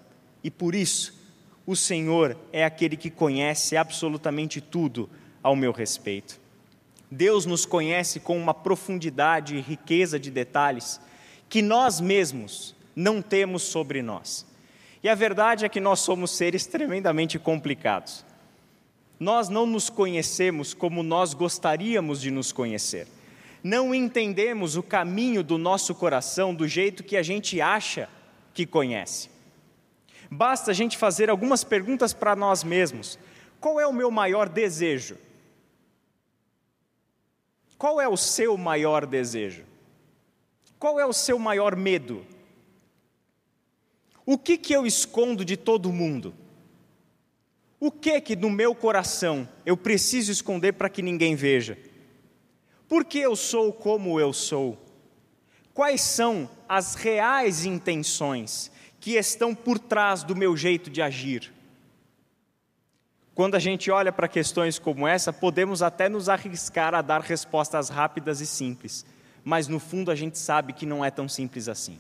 e 0.45 0.51
por 0.51 0.75
isso 0.75 1.19
o 1.67 1.75
Senhor 1.75 2.37
é 2.53 2.65
aquele 2.65 2.99
que 2.99 3.09
conhece 3.09 3.79
absolutamente 3.79 4.61
tudo 4.61 5.09
ao 5.43 5.57
meu 5.57 5.73
respeito. 5.73 6.39
Deus 7.11 7.47
nos 7.47 7.65
conhece 7.65 8.21
com 8.21 8.37
uma 8.39 8.53
profundidade 8.53 9.57
e 9.57 9.61
riqueza 9.61 10.21
de 10.21 10.31
detalhes 10.31 11.01
que 11.49 11.63
nós 11.63 11.99
mesmos 11.99 12.75
não 12.95 13.23
temos 13.23 13.63
sobre 13.63 14.03
nós. 14.03 14.47
E 15.03 15.09
a 15.09 15.15
verdade 15.15 15.65
é 15.65 15.69
que 15.69 15.81
nós 15.81 16.01
somos 16.01 16.31
seres 16.33 16.67
tremendamente 16.67 17.39
complicados. 17.39 18.23
Nós 19.19 19.49
não 19.49 19.65
nos 19.65 19.89
conhecemos 19.89 20.75
como 20.75 21.03
nós 21.03 21.33
gostaríamos 21.33 22.21
de 22.21 22.31
nos 22.31 22.53
conhecer 22.53 23.09
não 23.63 23.95
entendemos 23.95 24.77
o 24.77 24.83
caminho 24.83 25.43
do 25.43 25.57
nosso 25.57 25.95
coração 25.95 26.55
do 26.55 26.67
jeito 26.67 27.05
que 27.05 27.17
a 27.17 27.23
gente 27.23 27.61
acha 27.61 28.09
que 28.53 28.67
conhece. 28.67 29.31
Basta 30.31 30.71
a 30.71 30.75
gente 30.75 30.97
fazer 30.97 31.31
algumas 31.31 31.63
perguntas 31.63 32.13
para 32.13 32.35
nós 32.35 32.65
mesmos: 32.65 33.19
qual 33.61 33.79
é 33.79 33.87
o 33.87 33.93
meu 33.93 34.11
maior 34.11 34.49
desejo? 34.49 35.17
Qual 37.79 38.01
é 38.01 38.09
o 38.09 38.17
seu 38.17 38.57
maior 38.57 39.07
desejo? 39.07 39.65
Qual 40.79 40.99
é 40.99 41.07
o 41.07 41.13
seu 41.13 41.39
maior 41.39 41.77
medo? 41.77 42.27
O 44.25 44.39
que 44.39 44.57
que 44.57 44.73
eu 44.73 44.87
escondo 44.87 45.45
de 45.45 45.57
todo 45.57 45.93
mundo? 45.93 46.35
O 47.79 47.91
que 47.91 48.21
que 48.21 48.37
no 48.37 48.49
meu 48.49 48.75
coração 48.75 49.49
eu 49.67 49.77
preciso 49.77 50.31
esconder 50.31 50.73
para 50.73 50.89
que 50.89 51.03
ninguém 51.03 51.35
veja? 51.35 51.77
Por 52.93 53.07
que 53.07 53.21
eu 53.21 53.35
sou 53.35 53.73
como 53.73 54.21
eu 54.21 54.35
sou? 54.35 54.77
Quais 55.73 56.03
são 56.03 56.47
as 56.69 56.95
reais 56.95 57.65
intenções 57.65 58.71
que 59.01 59.13
estão 59.13 59.55
por 59.55 59.79
trás 59.79 60.23
do 60.23 60.37
meu 60.37 60.55
jeito 60.59 60.91
de 60.91 61.01
agir? 61.01 61.51
Quando 63.35 63.55
a 63.55 63.59
gente 63.59 63.91
olha 63.91 64.13
para 64.13 64.29
questões 64.29 64.79
como 64.79 65.09
essa, 65.09 65.33
podemos 65.33 65.81
até 65.81 66.07
nos 66.07 66.29
arriscar 66.29 66.95
a 66.95 67.01
dar 67.01 67.23
respostas 67.23 67.89
rápidas 67.89 68.43
e 68.43 68.47
simples, 68.47 69.07
mas 69.43 69.69
no 69.69 69.81
fundo 69.81 70.11
a 70.11 70.15
gente 70.15 70.37
sabe 70.37 70.75
que 70.75 70.85
não 70.85 71.03
é 71.03 71.11
tão 71.11 71.27
simples 71.27 71.69
assim. 71.71 71.99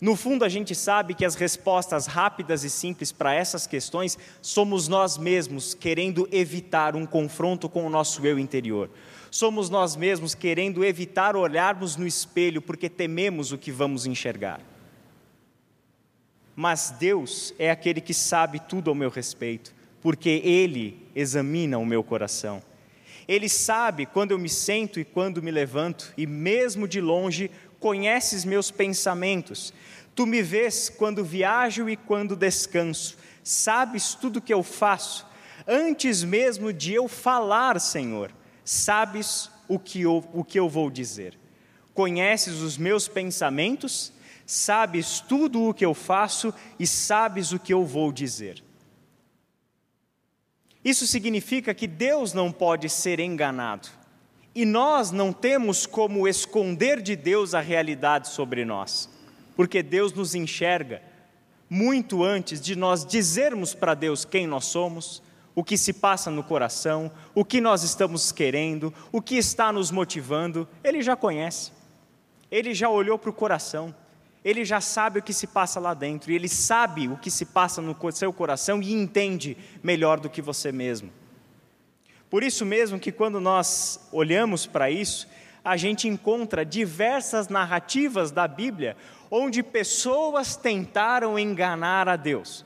No 0.00 0.16
fundo, 0.16 0.46
a 0.46 0.48
gente 0.48 0.74
sabe 0.74 1.12
que 1.12 1.26
as 1.26 1.34
respostas 1.34 2.06
rápidas 2.06 2.64
e 2.64 2.70
simples 2.70 3.12
para 3.12 3.34
essas 3.34 3.66
questões 3.66 4.16
somos 4.40 4.88
nós 4.88 5.18
mesmos 5.18 5.74
querendo 5.74 6.26
evitar 6.32 6.96
um 6.96 7.04
confronto 7.04 7.68
com 7.68 7.86
o 7.86 7.90
nosso 7.90 8.26
eu 8.26 8.38
interior. 8.38 8.88
Somos 9.30 9.70
nós 9.70 9.94
mesmos 9.94 10.34
querendo 10.34 10.84
evitar 10.84 11.36
olharmos 11.36 11.96
no 11.96 12.06
espelho 12.06 12.60
porque 12.60 12.88
tememos 12.88 13.52
o 13.52 13.58
que 13.58 13.70
vamos 13.70 14.04
enxergar. 14.04 14.60
Mas 16.56 16.90
Deus 16.98 17.54
é 17.58 17.70
aquele 17.70 18.00
que 18.00 18.12
sabe 18.12 18.58
tudo 18.60 18.90
ao 18.90 18.94
meu 18.94 19.08
respeito, 19.08 19.72
porque 20.02 20.42
Ele 20.44 21.06
examina 21.14 21.78
o 21.78 21.86
meu 21.86 22.02
coração. 22.02 22.60
Ele 23.28 23.48
sabe 23.48 24.04
quando 24.04 24.32
eu 24.32 24.38
me 24.38 24.48
sento 24.48 24.98
e 24.98 25.04
quando 25.04 25.40
me 25.40 25.52
levanto, 25.52 26.12
e 26.16 26.26
mesmo 26.26 26.88
de 26.88 27.00
longe 27.00 27.50
conheces 27.78 28.44
meus 28.44 28.70
pensamentos. 28.72 29.72
Tu 30.14 30.26
me 30.26 30.42
vês 30.42 30.90
quando 30.90 31.24
viajo 31.24 31.88
e 31.88 31.96
quando 31.96 32.34
descanso. 32.34 33.16
Sabes 33.44 34.14
tudo 34.14 34.40
que 34.40 34.52
eu 34.52 34.64
faço. 34.64 35.24
Antes 35.66 36.24
mesmo 36.24 36.72
de 36.72 36.92
eu 36.92 37.06
falar, 37.06 37.80
Senhor, 37.80 38.32
sabes 38.70 39.50
o 39.66 39.80
que 39.80 40.02
eu, 40.02 40.24
o 40.32 40.44
que 40.44 40.58
eu 40.58 40.68
vou 40.68 40.88
dizer. 40.88 41.36
Conheces 41.92 42.60
os 42.60 42.78
meus 42.78 43.08
pensamentos, 43.08 44.12
sabes 44.46 45.18
tudo 45.18 45.68
o 45.68 45.74
que 45.74 45.84
eu 45.84 45.92
faço 45.92 46.54
e 46.78 46.86
sabes 46.86 47.50
o 47.50 47.58
que 47.58 47.74
eu 47.74 47.84
vou 47.84 48.12
dizer. 48.12 48.62
Isso 50.84 51.04
significa 51.04 51.74
que 51.74 51.88
Deus 51.88 52.32
não 52.32 52.52
pode 52.52 52.88
ser 52.88 53.18
enganado. 53.18 53.88
E 54.54 54.64
nós 54.64 55.10
não 55.10 55.32
temos 55.32 55.84
como 55.84 56.28
esconder 56.28 57.02
de 57.02 57.16
Deus 57.16 57.54
a 57.54 57.60
realidade 57.60 58.28
sobre 58.28 58.64
nós, 58.64 59.10
porque 59.56 59.82
Deus 59.82 60.12
nos 60.12 60.32
enxerga 60.32 61.02
muito 61.68 62.22
antes 62.22 62.60
de 62.60 62.76
nós 62.76 63.04
dizermos 63.04 63.74
para 63.74 63.94
Deus 63.94 64.24
quem 64.24 64.46
nós 64.46 64.66
somos, 64.66 65.20
o 65.60 65.62
que 65.62 65.76
se 65.76 65.92
passa 65.92 66.30
no 66.30 66.42
coração, 66.42 67.12
o 67.34 67.44
que 67.44 67.60
nós 67.60 67.82
estamos 67.82 68.32
querendo, 68.32 68.94
o 69.12 69.20
que 69.20 69.36
está 69.36 69.70
nos 69.70 69.90
motivando, 69.90 70.66
Ele 70.82 71.02
já 71.02 71.14
conhece, 71.14 71.70
Ele 72.50 72.72
já 72.72 72.88
olhou 72.88 73.18
para 73.18 73.28
o 73.28 73.34
coração, 73.34 73.94
Ele 74.42 74.64
já 74.64 74.80
sabe 74.80 75.18
o 75.18 75.22
que 75.22 75.34
se 75.34 75.46
passa 75.46 75.78
lá 75.78 75.92
dentro, 75.92 76.32
e 76.32 76.34
Ele 76.34 76.48
sabe 76.48 77.08
o 77.08 77.18
que 77.18 77.30
se 77.30 77.44
passa 77.44 77.82
no 77.82 77.94
seu 78.10 78.32
coração 78.32 78.80
e 78.80 78.90
entende 78.90 79.54
melhor 79.82 80.18
do 80.18 80.30
que 80.30 80.40
você 80.40 80.72
mesmo. 80.72 81.12
Por 82.30 82.42
isso 82.42 82.64
mesmo 82.64 82.98
que 82.98 83.12
quando 83.12 83.38
nós 83.38 84.08
olhamos 84.10 84.64
para 84.64 84.90
isso, 84.90 85.28
a 85.62 85.76
gente 85.76 86.08
encontra 86.08 86.64
diversas 86.64 87.48
narrativas 87.48 88.30
da 88.30 88.48
Bíblia 88.48 88.96
onde 89.30 89.62
pessoas 89.62 90.56
tentaram 90.56 91.38
enganar 91.38 92.08
a 92.08 92.16
Deus, 92.16 92.64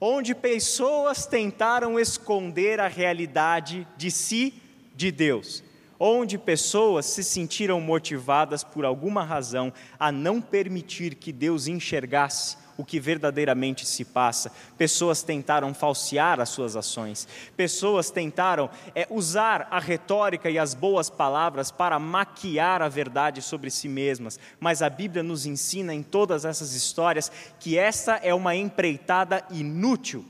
onde 0.00 0.34
pessoas 0.34 1.26
tentaram 1.26 2.00
esconder 2.00 2.80
a 2.80 2.88
realidade 2.88 3.86
de 3.96 4.10
si 4.10 4.54
de 4.94 5.12
Deus, 5.12 5.62
onde 5.98 6.38
pessoas 6.38 7.04
se 7.04 7.22
sentiram 7.22 7.80
motivadas 7.80 8.64
por 8.64 8.84
alguma 8.86 9.22
razão 9.22 9.72
a 9.98 10.10
não 10.10 10.40
permitir 10.40 11.14
que 11.14 11.30
Deus 11.30 11.66
enxergasse 11.66 12.56
o 12.80 12.84
que 12.84 12.98
verdadeiramente 12.98 13.84
se 13.84 14.04
passa. 14.04 14.50
Pessoas 14.78 15.22
tentaram 15.22 15.74
falsear 15.74 16.40
as 16.40 16.48
suas 16.48 16.76
ações, 16.76 17.28
pessoas 17.56 18.10
tentaram 18.10 18.70
é, 18.94 19.06
usar 19.10 19.68
a 19.70 19.78
retórica 19.78 20.48
e 20.48 20.58
as 20.58 20.72
boas 20.72 21.10
palavras 21.10 21.70
para 21.70 21.98
maquiar 21.98 22.80
a 22.80 22.88
verdade 22.88 23.42
sobre 23.42 23.70
si 23.70 23.88
mesmas, 23.88 24.40
mas 24.58 24.80
a 24.80 24.88
Bíblia 24.88 25.22
nos 25.22 25.44
ensina 25.44 25.94
em 25.94 26.02
todas 26.02 26.44
essas 26.44 26.74
histórias 26.74 27.30
que 27.58 27.76
essa 27.76 28.14
é 28.16 28.32
uma 28.32 28.56
empreitada 28.56 29.44
inútil, 29.50 30.24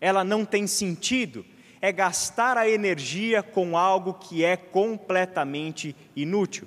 ela 0.00 0.24
não 0.24 0.44
tem 0.44 0.66
sentido. 0.66 1.44
É 1.80 1.92
gastar 1.92 2.56
a 2.56 2.66
energia 2.66 3.42
com 3.42 3.76
algo 3.76 4.14
que 4.14 4.42
é 4.42 4.56
completamente 4.56 5.94
inútil. 6.16 6.66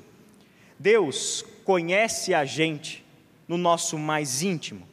Deus 0.78 1.44
conhece 1.66 2.36
a 2.36 2.46
gente 2.46 3.04
no 3.48 3.58
nosso 3.58 3.98
mais 3.98 4.42
íntimo. 4.42 4.87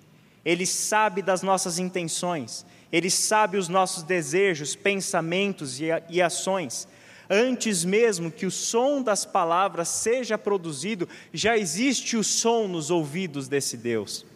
Ele 0.44 0.66
sabe 0.66 1.22
das 1.22 1.42
nossas 1.42 1.78
intenções, 1.78 2.66
Ele 2.92 3.10
sabe 3.10 3.56
os 3.56 3.68
nossos 3.68 4.02
desejos, 4.02 4.76
pensamentos 4.76 5.78
e 5.80 6.22
ações. 6.22 6.86
Antes 7.28 7.84
mesmo 7.84 8.30
que 8.30 8.44
o 8.44 8.50
som 8.50 9.02
das 9.02 9.24
palavras 9.24 9.88
seja 9.88 10.36
produzido, 10.36 11.08
já 11.32 11.56
existe 11.56 12.16
o 12.16 12.22
som 12.22 12.68
nos 12.68 12.90
ouvidos 12.90 13.48
desse 13.48 13.76
Deus. 13.76 14.26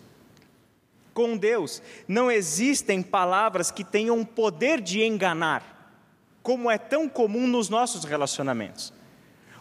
Com 1.13 1.37
Deus, 1.37 1.83
não 2.07 2.31
existem 2.31 3.03
palavras 3.03 3.71
que 3.71 3.85
tenham 3.85 4.21
o 4.21 4.27
poder 4.27 4.81
de 4.81 5.03
enganar, 5.03 5.95
como 6.43 6.71
é 6.71 6.79
tão 6.79 7.09
comum 7.09 7.47
nos 7.47 7.69
nossos 7.69 8.05
relacionamentos 8.05 8.98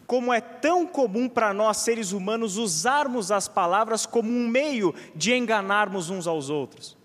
como 0.08 0.34
é 0.34 0.40
tão 0.40 0.88
comum 0.88 1.28
para 1.28 1.54
nós 1.54 1.78
seres 1.78 2.14
humanos 2.14 2.56
usarmos 2.56 3.30
as 3.30 3.50
palavras 3.50 4.06
como 4.06 4.32
um 4.32 4.48
meio 4.48 4.96
de 5.14 5.36
enganarmos 5.36 6.10
uns 6.10 6.26
aos 6.26 6.50
outros. 6.50 6.98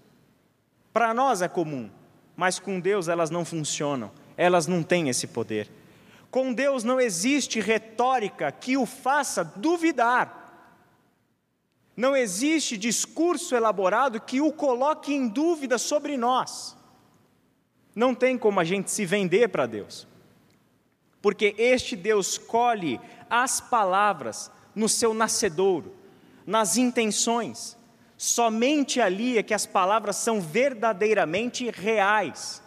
Para 0.93 1.13
nós 1.13 1.43
é 1.43 1.49
comum, 1.49 1.91
mas 2.37 2.61
com 2.61 2.79
Deus 2.79 3.09
elas 3.09 3.29
não 3.29 3.45
funcionam, 3.45 4.12
elas 4.37 4.69
não 4.69 4.85
têm 4.85 5.09
esse 5.09 5.27
poder. 5.27 5.69
Com 6.31 6.53
Deus 6.53 6.85
não 6.85 7.01
existe 7.01 7.61
retórica 7.61 8.53
que 8.53 8.77
o 8.77 8.87
faça 8.87 9.43
duvidar. 9.43 10.38
Não 11.97 12.17
existe 12.17 12.79
discurso 12.79 13.57
elaborado 13.57 14.21
que 14.21 14.41
o 14.41 14.53
coloque 14.53 15.12
em 15.12 15.27
dúvida 15.27 15.77
sobre 15.77 16.17
nós. 16.17 16.77
Não 17.95 18.15
tem 18.15 18.38
como 18.38 18.61
a 18.61 18.65
gente 18.65 18.93
se 18.93 19.05
vender 19.05 19.49
para 19.49 19.67
Deus 19.67 20.07
porque 21.23 21.55
este 21.57 21.95
Deus 21.95 22.37
colhe 22.37 23.01
as 23.31 23.61
palavras 23.61 24.51
no 24.75 24.89
seu 24.89 25.15
nascedouro, 25.15 25.95
nas 26.45 26.77
intenções. 26.77 27.77
Somente 28.19 29.01
ali 29.01 29.39
é 29.39 29.43
que 29.43 29.55
as 29.55 29.65
palavras 29.65 30.17
são 30.17 30.41
verdadeiramente 30.41 31.71
reais, 31.71 32.61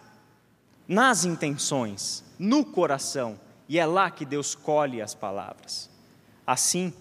nas 0.87 1.25
intenções, 1.25 2.23
no 2.39 2.63
coração, 2.63 3.39
e 3.67 3.77
é 3.77 3.85
lá 3.85 4.09
que 4.09 4.25
Deus 4.25 4.55
colhe 4.55 5.01
as 5.01 5.13
palavras. 5.13 5.89
Assim, 6.47 6.93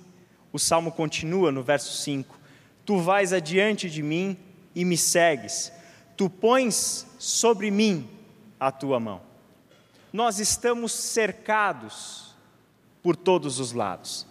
o 0.52 0.58
salmo 0.58 0.90
continua 0.90 1.52
no 1.52 1.62
verso 1.62 2.02
5: 2.02 2.38
Tu 2.84 2.98
vais 2.98 3.32
adiante 3.32 3.88
de 3.88 4.02
mim 4.02 4.36
e 4.74 4.84
me 4.84 4.96
segues, 4.96 5.72
tu 6.16 6.28
pões 6.28 7.06
sobre 7.18 7.70
mim 7.70 8.08
a 8.58 8.72
tua 8.72 8.98
mão 8.98 9.33
nós 10.14 10.38
estamos 10.38 10.92
cercados 10.92 12.36
por 13.02 13.16
todos 13.16 13.58
os 13.58 13.72
lados. 13.72 14.24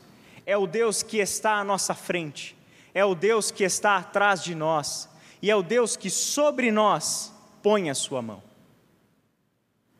É 0.46 0.56
o 0.56 0.65
Deus 0.65 1.04
que 1.04 1.17
está 1.17 1.58
à 1.58 1.63
nossa 1.63 1.93
frente, 1.93 2.56
é 2.93 3.04
o 3.04 3.13
Deus 3.13 3.52
que 3.52 3.65
está 3.65 3.98
atrás 3.98 4.41
de 4.41 4.56
nós, 4.56 5.10
e 5.41 5.52
é 5.52 5.56
o 5.58 5.62
Deus 5.62 5.98
que 5.98 6.10
sobre 6.10 6.72
nós 6.72 7.34
põe 7.62 7.89
a 7.89 7.93
sua 7.93 8.22
mão. 8.22 8.41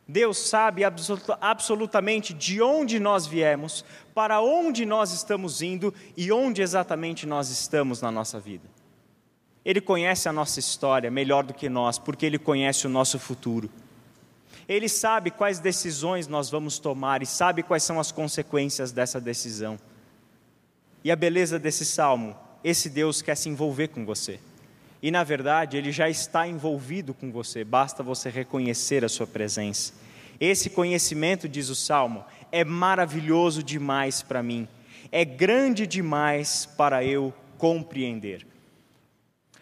Deus 0.08 0.38
sabe 0.38 0.84
absolutamente 1.42 2.34
de 2.34 2.62
onde 2.62 2.98
nós 2.98 3.28
viemos, 3.28 3.84
para 4.16 4.40
onde 4.40 4.86
nós 4.86 5.12
estamos 5.12 5.62
indo 5.62 5.94
e 6.16 6.32
onde 6.32 6.62
exatamente 6.62 7.26
nós 7.26 7.50
estamos 7.50 8.02
na 8.02 8.10
nossa 8.10 8.40
vida. 8.40 8.70
Ele 9.66 9.82
conhece 9.82 10.30
a 10.30 10.34
nossa 10.34 10.62
história 10.62 11.12
melhor 11.12 11.44
do 11.44 11.54
que 11.54 11.68
nós, 11.68 12.00
porque 12.00 12.26
Ele 12.26 12.40
conhece 12.40 12.88
o 12.88 12.90
nosso 12.90 13.20
futuro. 13.20 13.70
Ele 14.68 14.88
sabe 14.88 15.32
quais 15.32 15.60
decisões 15.60 16.28
nós 16.28 16.50
vamos 16.50 16.80
tomar 16.80 17.22
e 17.22 17.26
sabe 17.26 17.64
quais 17.64 17.84
são 17.84 18.00
as 18.00 18.12
consequências 18.12 18.92
dessa 18.92 19.20
decisão. 19.20 19.78
E 21.04 21.12
a 21.12 21.16
beleza 21.16 21.60
desse 21.60 21.86
salmo, 21.86 22.36
esse 22.64 22.90
Deus 22.90 23.22
quer 23.22 23.36
se 23.36 23.50
envolver 23.50 23.90
com 23.90 24.06
você. 24.06 24.40
E 25.02 25.12
na 25.12 25.24
verdade, 25.24 25.76
ele 25.76 25.92
já 25.92 26.10
está 26.10 26.48
envolvido 26.48 27.14
com 27.14 27.30
você, 27.30 27.66
basta 27.66 28.02
você 28.02 28.30
reconhecer 28.30 29.04
a 29.04 29.10
sua 29.10 29.28
presença. 29.28 29.94
Esse 30.40 30.70
conhecimento, 30.70 31.50
diz 31.50 31.68
o 31.68 31.76
salmo, 31.76 32.24
é 32.52 32.64
maravilhoso 32.64 33.62
demais 33.62 34.22
para 34.22 34.42
mim, 34.42 34.68
é 35.12 35.26
grande 35.26 35.86
demais 35.86 36.66
para 36.66 37.04
eu 37.04 37.34
compreender. 37.58 38.48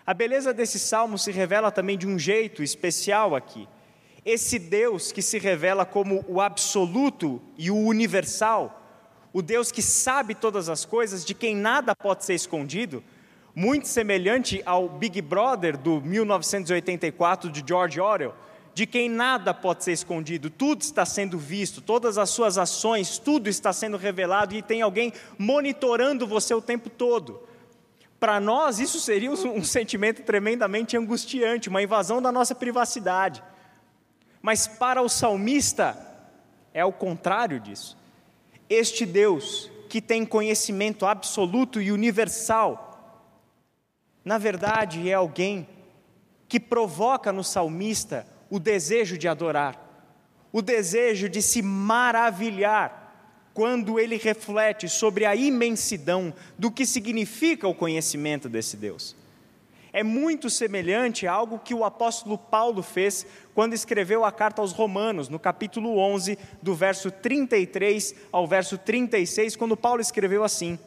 A 0.05 0.13
beleza 0.13 0.53
desse 0.53 0.77
salmo 0.77 1.17
se 1.17 1.31
revela 1.31 1.71
também 1.71 1.97
de 1.97 2.07
um 2.07 2.19
jeito 2.19 2.61
especial 2.61 3.35
aqui. 3.35 3.67
Esse 4.25 4.59
Deus 4.59 5.11
que 5.11 5.21
se 5.21 5.39
revela 5.39 5.83
como 5.83 6.23
o 6.27 6.39
absoluto 6.39 7.41
e 7.57 7.71
o 7.71 7.75
universal, 7.75 8.79
o 9.33 9.41
Deus 9.41 9.71
que 9.71 9.81
sabe 9.81 10.35
todas 10.35 10.69
as 10.69 10.85
coisas, 10.85 11.25
de 11.25 11.33
quem 11.33 11.55
nada 11.55 11.95
pode 11.95 12.23
ser 12.23 12.35
escondido, 12.35 13.03
muito 13.55 13.87
semelhante 13.87 14.61
ao 14.63 14.87
Big 14.87 15.21
Brother 15.21 15.75
do 15.75 15.99
1984 16.01 17.49
de 17.49 17.63
George 17.65 17.99
Orwell, 17.99 18.35
de 18.73 18.85
quem 18.85 19.09
nada 19.09 19.53
pode 19.53 19.83
ser 19.83 19.91
escondido, 19.91 20.49
tudo 20.49 20.81
está 20.81 21.05
sendo 21.05 21.37
visto, 21.37 21.81
todas 21.81 22.17
as 22.17 22.29
suas 22.29 22.57
ações, 22.57 23.17
tudo 23.17 23.49
está 23.49 23.73
sendo 23.73 23.97
revelado 23.97 24.55
e 24.55 24.61
tem 24.61 24.81
alguém 24.81 25.11
monitorando 25.37 26.27
você 26.27 26.53
o 26.53 26.61
tempo 26.61 26.89
todo. 26.89 27.41
Para 28.19 28.39
nós, 28.39 28.79
isso 28.79 28.99
seria 28.99 29.31
um 29.31 29.63
sentimento 29.63 30.21
tremendamente 30.21 30.95
angustiante, 30.95 31.69
uma 31.69 31.81
invasão 31.81 32.21
da 32.21 32.31
nossa 32.31 32.53
privacidade. 32.53 33.43
Mas 34.41 34.67
para 34.67 35.01
o 35.01 35.09
salmista 35.09 35.97
é 36.73 36.83
o 36.83 36.91
contrário 36.91 37.59
disso. 37.59 37.97
Este 38.69 39.05
Deus 39.05 39.69
que 39.89 40.01
tem 40.01 40.25
conhecimento 40.25 41.05
absoluto 41.05 41.81
e 41.81 41.91
universal, 41.91 43.27
na 44.23 44.37
verdade 44.37 45.09
é 45.09 45.13
alguém 45.13 45.67
que 46.47 46.59
provoca 46.59 47.31
no 47.31 47.43
salmista 47.43 48.25
o 48.49 48.59
desejo 48.59 49.17
de 49.17 49.27
adorar, 49.27 49.79
o 50.51 50.61
desejo 50.61 51.29
de 51.29 51.41
se 51.41 51.61
maravilhar 51.61 53.01
quando 53.53 53.99
ele 53.99 54.17
reflete 54.17 54.87
sobre 54.87 55.25
a 55.25 55.35
imensidão 55.35 56.33
do 56.57 56.71
que 56.71 56.85
significa 56.85 57.67
o 57.67 57.75
conhecimento 57.75 58.47
desse 58.47 58.77
Deus. 58.77 59.15
É 59.93 60.03
muito 60.03 60.49
semelhante 60.49 61.27
a 61.27 61.33
algo 61.33 61.59
que 61.59 61.73
o 61.73 61.83
apóstolo 61.83 62.37
Paulo 62.37 62.81
fez 62.81 63.25
quando 63.53 63.73
escreveu 63.73 64.23
a 64.23 64.31
carta 64.31 64.61
aos 64.61 64.71
Romanos, 64.71 65.27
no 65.27 65.37
capítulo 65.37 65.97
11, 65.97 66.37
do 66.61 66.73
verso 66.73 67.11
33 67.11 68.15
ao 68.31 68.47
verso 68.47 68.77
36, 68.77 69.57
quando 69.57 69.75
Paulo 69.75 69.99
escreveu 69.99 70.45
assim: 70.45 70.79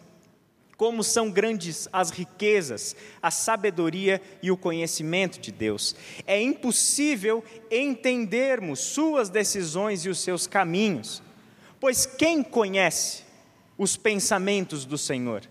Como 0.79 1.05
são 1.05 1.31
grandes 1.31 1.87
as 1.93 2.11
riquezas, 2.11 2.97
a 3.21 3.31
sabedoria 3.31 4.23
e 4.43 4.51
o 4.51 4.57
conhecimento 4.57 5.39
de 5.39 5.53
Deus. 5.53 5.95
É 6.27 6.41
impossível 6.41 7.45
entendermos 7.71 8.81
suas 8.81 9.29
decisões 9.29 10.07
e 10.07 10.09
os 10.09 10.19
seus 10.19 10.47
caminhos. 10.47 11.23
Pois 11.79 12.07
quem 12.07 12.43
conhece 12.43 13.23
os 13.77 13.99
pensamentos 13.99 14.87
do 14.87 14.97
Senhor? 14.97 15.43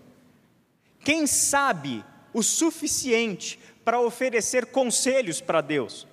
Quem 1.04 1.24
sabe 1.28 2.04
o 2.34 2.42
suficiente 2.42 3.58
para 3.82 4.00
oferecer 4.00 4.66
conselhos 4.66 5.40
para 5.40 5.62
Deus? 5.62 6.06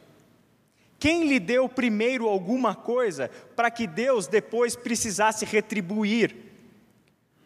Quem 0.99 1.27
lhe 1.27 1.39
deu 1.39 1.67
primeiro 1.67 2.29
alguma 2.29 2.75
coisa 2.75 3.29
para 3.55 3.71
que 3.71 3.87
Deus 3.87 4.27
depois 4.27 4.75
precisasse 4.75 5.43
retribuir? 5.43 6.35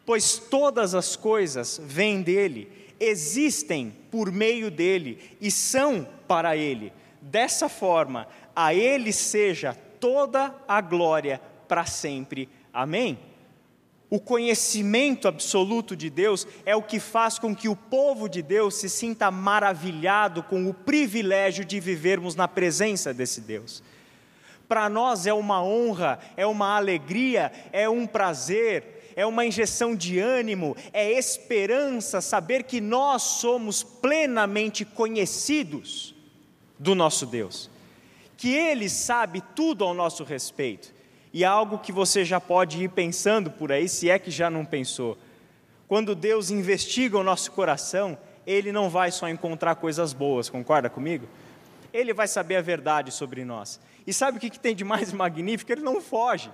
Pois 0.04 0.36
todas 0.38 0.94
as 0.94 1.16
coisas 1.16 1.80
vêm 1.82 2.20
dele, 2.20 2.70
existem 3.00 3.96
por 4.10 4.30
meio 4.30 4.70
dele 4.70 5.36
e 5.40 5.50
são 5.50 6.06
para 6.28 6.54
ele. 6.54 6.92
Dessa 7.20 7.68
forma, 7.68 8.28
a 8.54 8.74
ele 8.74 9.10
seja 9.12 9.74
toda 9.98 10.54
a 10.68 10.80
glória 10.82 11.40
para 11.66 11.86
sempre. 11.86 12.48
Amém? 12.72 13.18
O 14.08 14.20
conhecimento 14.20 15.26
absoluto 15.26 15.96
de 15.96 16.08
Deus 16.08 16.46
é 16.64 16.76
o 16.76 16.82
que 16.82 17.00
faz 17.00 17.38
com 17.40 17.54
que 17.54 17.68
o 17.68 17.74
povo 17.74 18.28
de 18.28 18.40
Deus 18.40 18.76
se 18.76 18.88
sinta 18.88 19.30
maravilhado 19.32 20.44
com 20.44 20.68
o 20.68 20.74
privilégio 20.74 21.64
de 21.64 21.80
vivermos 21.80 22.36
na 22.36 22.46
presença 22.46 23.12
desse 23.12 23.40
Deus. 23.40 23.82
Para 24.68 24.88
nós 24.88 25.26
é 25.26 25.34
uma 25.34 25.62
honra, 25.62 26.20
é 26.36 26.46
uma 26.46 26.76
alegria, 26.76 27.52
é 27.72 27.88
um 27.88 28.06
prazer, 28.06 29.12
é 29.16 29.26
uma 29.26 29.44
injeção 29.44 29.96
de 29.96 30.20
ânimo, 30.20 30.76
é 30.92 31.10
esperança 31.10 32.20
saber 32.20 32.62
que 32.62 32.80
nós 32.80 33.22
somos 33.22 33.82
plenamente 33.82 34.84
conhecidos 34.84 36.14
do 36.78 36.94
nosso 36.94 37.26
Deus, 37.26 37.68
que 38.36 38.52
Ele 38.54 38.88
sabe 38.88 39.42
tudo 39.54 39.84
ao 39.84 39.94
nosso 39.94 40.22
respeito 40.22 40.95
e 41.36 41.44
algo 41.44 41.76
que 41.76 41.92
você 41.92 42.24
já 42.24 42.40
pode 42.40 42.82
ir 42.82 42.88
pensando 42.88 43.50
por 43.50 43.70
aí, 43.70 43.90
se 43.90 44.08
é 44.08 44.18
que 44.18 44.30
já 44.30 44.48
não 44.48 44.64
pensou. 44.64 45.18
Quando 45.86 46.14
Deus 46.14 46.50
investiga 46.50 47.18
o 47.18 47.22
nosso 47.22 47.52
coração, 47.52 48.16
Ele 48.46 48.72
não 48.72 48.88
vai 48.88 49.10
só 49.10 49.28
encontrar 49.28 49.74
coisas 49.74 50.14
boas, 50.14 50.48
concorda 50.48 50.88
comigo? 50.88 51.28
Ele 51.92 52.14
vai 52.14 52.26
saber 52.26 52.56
a 52.56 52.62
verdade 52.62 53.12
sobre 53.12 53.44
nós. 53.44 53.78
E 54.06 54.14
sabe 54.14 54.38
o 54.38 54.40
que 54.40 54.58
tem 54.58 54.74
de 54.74 54.82
mais 54.82 55.12
magnífico? 55.12 55.70
Ele 55.70 55.82
não 55.82 56.00
foge. 56.00 56.50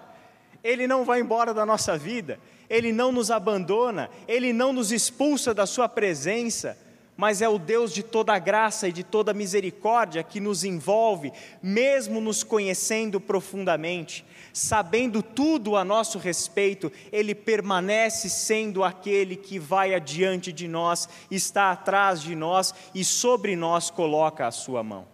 Ele 0.64 0.88
não 0.88 1.04
vai 1.04 1.20
embora 1.20 1.54
da 1.54 1.64
nossa 1.64 1.96
vida. 1.96 2.40
Ele 2.68 2.92
não 2.92 3.12
nos 3.12 3.30
abandona. 3.30 4.10
Ele 4.26 4.52
não 4.52 4.72
nos 4.72 4.90
expulsa 4.90 5.54
da 5.54 5.64
Sua 5.64 5.88
presença 5.88 6.76
mas 7.22 7.40
é 7.40 7.48
o 7.48 7.56
Deus 7.56 7.94
de 7.94 8.02
toda 8.02 8.36
graça 8.36 8.88
e 8.88 8.92
de 8.92 9.04
toda 9.04 9.32
misericórdia 9.32 10.24
que 10.24 10.40
nos 10.40 10.64
envolve, 10.64 11.32
mesmo 11.62 12.20
nos 12.20 12.42
conhecendo 12.42 13.20
profundamente, 13.20 14.24
sabendo 14.52 15.22
tudo 15.22 15.76
a 15.76 15.84
nosso 15.84 16.18
respeito, 16.18 16.90
Ele 17.12 17.32
permanece 17.32 18.28
sendo 18.28 18.82
aquele 18.82 19.36
que 19.36 19.56
vai 19.56 19.94
adiante 19.94 20.52
de 20.52 20.66
nós, 20.66 21.08
está 21.30 21.70
atrás 21.70 22.20
de 22.20 22.34
nós 22.34 22.74
e 22.92 23.04
sobre 23.04 23.54
nós 23.54 23.88
coloca 23.88 24.44
a 24.44 24.50
sua 24.50 24.82
mão. 24.82 25.06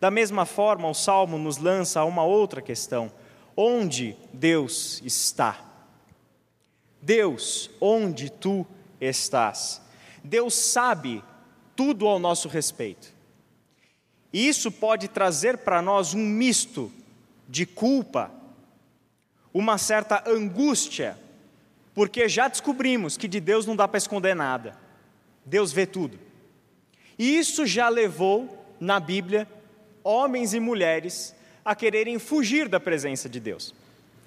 Da 0.00 0.08
mesma 0.08 0.46
forma, 0.46 0.88
o 0.88 0.94
Salmo 0.94 1.36
nos 1.36 1.56
lança 1.56 2.04
uma 2.04 2.22
outra 2.22 2.62
questão: 2.62 3.10
onde 3.56 4.16
Deus 4.32 5.02
está? 5.04 5.58
Deus, 7.02 7.72
onde 7.80 8.30
tu 8.30 8.64
estás? 9.00 9.81
Deus 10.22 10.54
sabe 10.54 11.22
tudo 11.74 12.06
ao 12.06 12.18
nosso 12.18 12.48
respeito. 12.48 13.12
E 14.32 14.48
isso 14.48 14.70
pode 14.70 15.08
trazer 15.08 15.58
para 15.58 15.82
nós 15.82 16.14
um 16.14 16.24
misto 16.24 16.90
de 17.48 17.66
culpa, 17.66 18.30
uma 19.52 19.76
certa 19.76 20.28
angústia, 20.28 21.18
porque 21.94 22.28
já 22.28 22.48
descobrimos 22.48 23.16
que 23.16 23.28
de 23.28 23.40
Deus 23.40 23.66
não 23.66 23.76
dá 23.76 23.86
para 23.86 23.98
esconder 23.98 24.34
nada. 24.34 24.76
Deus 25.44 25.72
vê 25.72 25.84
tudo. 25.84 26.18
E 27.18 27.36
isso 27.38 27.66
já 27.66 27.88
levou, 27.88 28.64
na 28.80 28.98
Bíblia, 28.98 29.46
homens 30.02 30.54
e 30.54 30.60
mulheres 30.60 31.34
a 31.64 31.74
quererem 31.74 32.18
fugir 32.18 32.68
da 32.68 32.80
presença 32.80 33.28
de 33.28 33.38
Deus. 33.38 33.74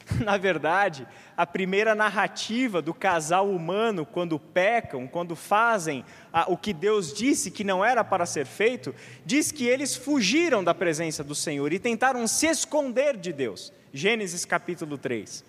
Na 0.23 0.37
verdade, 0.37 1.07
a 1.35 1.45
primeira 1.45 1.95
narrativa 1.95 2.81
do 2.81 2.93
casal 2.93 3.49
humano, 3.49 4.05
quando 4.05 4.39
pecam, 4.39 5.07
quando 5.07 5.35
fazem 5.35 6.05
o 6.47 6.55
que 6.55 6.73
Deus 6.73 7.13
disse 7.13 7.49
que 7.49 7.63
não 7.63 7.83
era 7.83 8.03
para 8.03 8.25
ser 8.25 8.45
feito, 8.45 8.93
diz 9.25 9.51
que 9.51 9.65
eles 9.65 9.95
fugiram 9.95 10.63
da 10.63 10.73
presença 10.73 11.23
do 11.23 11.33
Senhor 11.33 11.73
e 11.73 11.79
tentaram 11.79 12.27
se 12.27 12.47
esconder 12.47 13.17
de 13.17 13.33
Deus. 13.33 13.73
Gênesis 13.91 14.45
capítulo 14.45 14.97
3. 14.97 15.43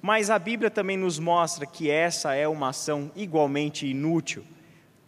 Mas 0.00 0.30
a 0.30 0.38
Bíblia 0.38 0.70
também 0.70 0.96
nos 0.96 1.18
mostra 1.18 1.66
que 1.66 1.90
essa 1.90 2.34
é 2.34 2.46
uma 2.46 2.68
ação 2.68 3.10
igualmente 3.16 3.86
inútil. 3.86 4.44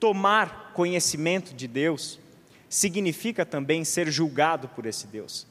Tomar 0.01 0.73
conhecimento 0.75 1.55
de 1.55 1.69
Deus 1.69 2.19
significa 2.69 3.47
também 3.47 3.85
ser 3.85 4.11
julgado 4.11 4.69
por 4.69 4.87
esse 4.87 5.07
Deus. 5.07 5.47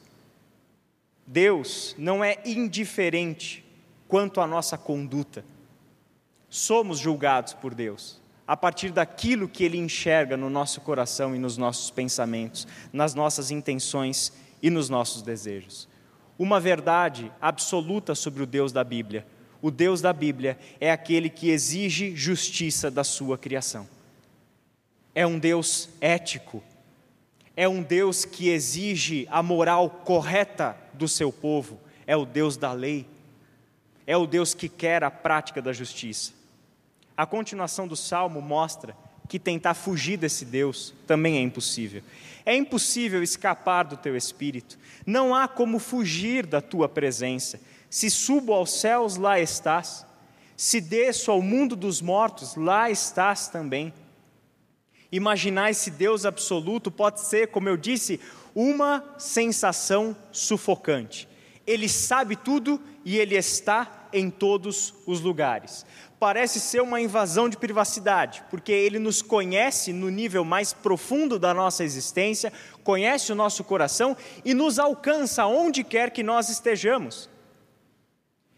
Deus 1.32 1.94
não 1.96 2.24
é 2.24 2.38
indiferente 2.44 3.64
quanto 4.08 4.40
à 4.40 4.48
nossa 4.48 4.76
conduta. 4.76 5.44
Somos 6.48 6.98
julgados 6.98 7.54
por 7.54 7.72
Deus 7.72 8.20
a 8.48 8.56
partir 8.56 8.90
daquilo 8.90 9.48
que 9.48 9.62
Ele 9.62 9.78
enxerga 9.78 10.36
no 10.36 10.50
nosso 10.50 10.80
coração 10.80 11.36
e 11.36 11.38
nos 11.38 11.56
nossos 11.56 11.88
pensamentos, 11.88 12.66
nas 12.92 13.14
nossas 13.14 13.52
intenções 13.52 14.32
e 14.60 14.70
nos 14.70 14.88
nossos 14.88 15.22
desejos. 15.22 15.88
Uma 16.36 16.58
verdade 16.58 17.30
absoluta 17.40 18.12
sobre 18.16 18.42
o 18.42 18.46
Deus 18.46 18.72
da 18.72 18.82
Bíblia: 18.82 19.24
o 19.62 19.70
Deus 19.70 20.00
da 20.00 20.12
Bíblia 20.12 20.58
é 20.80 20.90
aquele 20.90 21.30
que 21.30 21.50
exige 21.50 22.16
justiça 22.16 22.90
da 22.90 23.04
sua 23.04 23.38
criação. 23.38 23.86
É 25.14 25.24
um 25.24 25.38
Deus 25.38 25.88
ético, 26.00 26.60
é 27.60 27.68
um 27.68 27.82
Deus 27.82 28.24
que 28.24 28.48
exige 28.48 29.28
a 29.30 29.42
moral 29.42 29.90
correta 29.90 30.74
do 30.94 31.06
seu 31.06 31.30
povo, 31.30 31.78
é 32.06 32.16
o 32.16 32.24
Deus 32.24 32.56
da 32.56 32.72
lei, 32.72 33.06
é 34.06 34.16
o 34.16 34.26
Deus 34.26 34.54
que 34.54 34.66
quer 34.66 35.04
a 35.04 35.10
prática 35.10 35.60
da 35.60 35.70
justiça. 35.70 36.32
A 37.14 37.26
continuação 37.26 37.86
do 37.86 37.94
salmo 37.94 38.40
mostra 38.40 38.96
que 39.28 39.38
tentar 39.38 39.74
fugir 39.74 40.16
desse 40.16 40.46
Deus 40.46 40.94
também 41.06 41.36
é 41.36 41.42
impossível. 41.42 42.02
É 42.46 42.56
impossível 42.56 43.22
escapar 43.22 43.82
do 43.82 43.98
teu 43.98 44.16
espírito, 44.16 44.78
não 45.04 45.34
há 45.34 45.46
como 45.46 45.78
fugir 45.78 46.46
da 46.46 46.62
tua 46.62 46.88
presença. 46.88 47.60
Se 47.90 48.08
subo 48.08 48.54
aos 48.54 48.72
céus, 48.72 49.16
lá 49.18 49.38
estás, 49.38 50.06
se 50.56 50.80
desço 50.80 51.30
ao 51.30 51.42
mundo 51.42 51.76
dos 51.76 52.00
mortos, 52.00 52.56
lá 52.56 52.90
estás 52.90 53.48
também. 53.48 53.92
Imaginar 55.12 55.70
esse 55.70 55.90
Deus 55.90 56.24
absoluto 56.24 56.90
pode 56.90 57.20
ser, 57.20 57.48
como 57.48 57.68
eu 57.68 57.76
disse, 57.76 58.20
uma 58.54 59.04
sensação 59.18 60.16
sufocante. 60.30 61.28
Ele 61.66 61.88
sabe 61.88 62.36
tudo 62.36 62.80
e 63.04 63.18
ele 63.18 63.36
está 63.36 64.08
em 64.12 64.30
todos 64.30 64.94
os 65.06 65.20
lugares. 65.20 65.84
Parece 66.18 66.60
ser 66.60 66.82
uma 66.82 67.00
invasão 67.00 67.48
de 67.48 67.56
privacidade, 67.56 68.44
porque 68.50 68.72
ele 68.72 68.98
nos 68.98 69.22
conhece 69.22 69.92
no 69.92 70.10
nível 70.10 70.44
mais 70.44 70.72
profundo 70.72 71.38
da 71.38 71.54
nossa 71.54 71.82
existência, 71.82 72.52
conhece 72.84 73.32
o 73.32 73.34
nosso 73.34 73.64
coração 73.64 74.16
e 74.44 74.52
nos 74.52 74.78
alcança 74.78 75.46
onde 75.46 75.82
quer 75.82 76.10
que 76.10 76.22
nós 76.22 76.50
estejamos. 76.50 77.28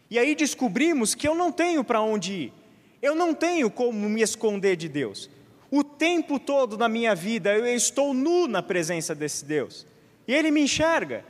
E 0.09 0.19
aí 0.19 0.35
descobrimos 0.35 1.15
que 1.15 1.27
eu 1.27 1.33
não 1.33 1.51
tenho 1.51 1.83
para 1.83 2.01
onde 2.01 2.33
ir, 2.33 2.53
eu 3.01 3.15
não 3.15 3.33
tenho 3.33 3.71
como 3.71 4.09
me 4.09 4.21
esconder 4.21 4.75
de 4.75 4.89
Deus. 4.89 5.29
O 5.75 5.83
tempo 5.83 6.37
todo 6.37 6.77
na 6.77 6.87
minha 6.87 7.15
vida 7.15 7.51
eu 7.51 7.65
estou 7.65 8.13
nu 8.13 8.47
na 8.47 8.61
presença 8.61 9.15
desse 9.15 9.43
Deus. 9.43 9.87
E 10.27 10.31
Ele 10.31 10.51
me 10.51 10.61
enxerga. 10.61 11.25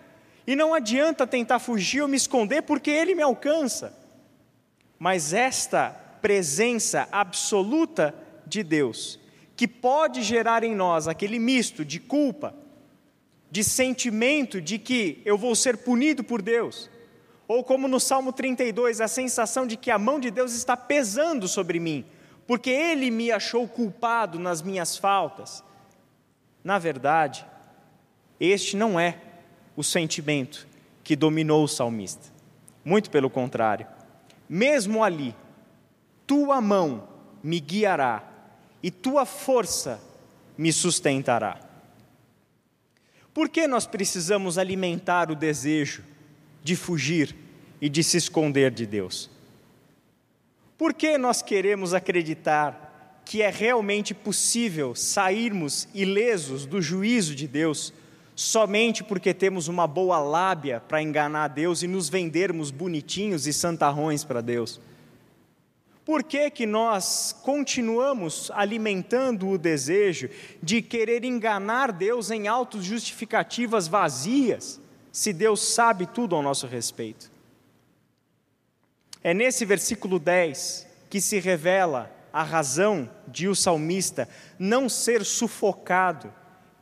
E 0.45 0.53
não 0.53 0.73
adianta 0.73 1.25
tentar 1.25 1.60
fugir 1.60 2.01
ou 2.01 2.10
me 2.10 2.17
esconder, 2.17 2.63
porque 2.63 2.91
Ele 2.91 3.15
me 3.15 3.21
alcança. 3.21 3.97
Mas 4.99 5.32
esta 5.32 5.91
presença 6.21 7.08
absoluta 7.10 8.13
de 8.45 8.63
Deus, 8.63 9.17
que 9.56 9.65
pode 9.65 10.21
gerar 10.21 10.62
em 10.62 10.75
nós 10.75 11.08
aquele 11.08 11.39
misto 11.39 11.86
de 11.86 12.01
culpa, 12.01 12.53
de 13.49 13.63
sentimento 13.63 14.60
de 14.60 14.77
que 14.77 15.21
eu 15.23 15.38
vou 15.38 15.56
ser 15.56 15.77
punido 15.77 16.21
por 16.21 16.41
Deus, 16.41 16.89
ou 17.47 17.63
como 17.63 17.88
no 17.88 17.97
Salmo 17.97 18.34
32, 18.34 18.99
a 18.99 19.08
sensação 19.08 19.65
de 19.65 19.77
que 19.77 19.89
a 19.89 19.97
mão 19.97 20.19
de 20.19 20.29
Deus 20.29 20.53
está 20.53 20.75
pesando 20.75 21.47
sobre 21.47 21.79
mim, 21.79 22.03
porque 22.45 22.69
Ele 22.69 23.10
me 23.10 23.32
achou 23.32 23.67
culpado 23.67 24.38
nas 24.38 24.62
minhas 24.62 24.97
faltas. 24.97 25.63
Na 26.63 26.77
verdade, 26.77 27.45
este 28.39 28.75
não 28.75 28.99
é 28.99 29.17
o 29.75 29.84
sentimento 29.84 30.67
que 31.03 31.15
dominou 31.15 31.63
o 31.63 31.67
salmista. 31.67 32.32
Muito 32.84 33.10
pelo 33.10 33.29
contrário. 33.29 33.88
Mesmo 34.47 35.03
ali, 35.03 35.36
tua 36.27 36.60
mão 36.62 37.08
me 37.41 37.60
guiará 37.60 38.23
e 38.82 38.91
tua 38.91 39.25
força 39.25 39.99
me 40.58 40.71
sustentará. 40.71 41.60
Por 43.34 43.49
que 43.49 43.67
nós 43.67 43.88
precisamos 43.88 44.58
alimentar 44.58 45.32
o 45.32 45.36
desejo 45.36 46.03
de 46.63 46.75
fugir 46.75 47.36
e 47.82 47.89
de 47.89 48.03
se 48.03 48.17
esconder 48.17 48.71
de 48.71 48.86
Deus? 48.86 49.33
Por 50.84 50.93
que 50.93 51.17
nós 51.17 51.41
queremos 51.41 51.93
acreditar 51.93 53.22
que 53.24 53.41
é 53.41 53.50
realmente 53.50 54.13
possível 54.13 54.93
sairmos 54.93 55.88
ilesos 55.93 56.65
do 56.65 56.82
juízo 56.82 57.34
de 57.34 57.48
Deus 57.48 57.93
somente 58.36 59.02
porque 59.02 59.34
temos 59.34 59.69
uma 59.69 59.88
boa 59.88 60.19
lábia 60.19 60.82
para 60.86 61.02
enganar 61.02 61.48
Deus 61.48 61.84
e 61.84 61.88
nos 61.88 62.10
vendermos 62.10 62.69
bonitinhos 62.69 63.48
e 63.48 63.54
santarrões 63.54 64.26
para 64.26 64.41
Deus? 64.41 64.82
Por 66.04 66.22
que, 66.22 66.50
que 66.50 66.65
nós 66.65 67.34
continuamos 67.41 68.52
alimentando 68.54 69.48
o 69.48 69.58
desejo 69.58 70.30
de 70.62 70.82
querer 70.82 71.24
enganar 71.24 71.93
Deus 71.93 72.30
em 72.30 72.50
autos 72.50 72.84
justificativas 72.84 73.88
vazias, 73.88 74.82
se 75.13 75.32
Deus 75.32 75.62
sabe 75.62 76.06
tudo 76.08 76.36
ao 76.36 76.41
nosso 76.41 76.67
respeito? 76.67 77.32
É 79.24 79.34
nesse 79.34 79.64
versículo 79.64 80.20
10 80.20 80.86
que 81.10 81.22
se 81.22 81.40
revela 81.40 82.12
a 82.34 82.44
razão 82.44 83.10
de 83.28 83.48
o 83.48 83.56
salmista 83.56 84.28
não 84.60 84.90
ser 84.90 85.24
sufocado 85.24 86.34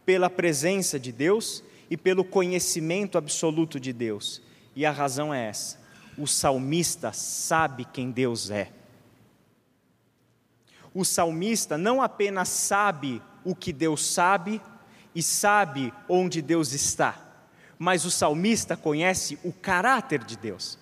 pela 0.05 0.29
presença 0.29 0.99
de 0.99 1.11
Deus 1.11 1.63
e 1.89 1.95
pelo 1.95 2.23
conhecimento 2.23 3.17
absoluto 3.17 3.79
de 3.79 3.93
Deus. 3.93 4.41
E 4.75 4.85
a 4.85 4.91
razão 4.91 5.31
é 5.33 5.47
essa: 5.47 5.77
o 6.17 6.25
salmista 6.25 7.13
sabe 7.13 7.85
quem 7.85 8.09
Deus 8.09 8.49
é. 8.49 8.71
O 10.93 11.05
salmista 11.05 11.77
não 11.77 12.01
apenas 12.01 12.49
sabe 12.49 13.21
o 13.45 13.55
que 13.55 13.71
Deus 13.71 14.05
sabe 14.05 14.61
e 15.13 15.21
sabe 15.21 15.93
onde 16.07 16.41
Deus 16.41 16.73
está, 16.73 17.43
mas 17.77 18.03
o 18.03 18.11
salmista 18.11 18.75
conhece 18.75 19.37
o 19.43 19.53
caráter 19.53 20.23
de 20.23 20.37
Deus. 20.37 20.80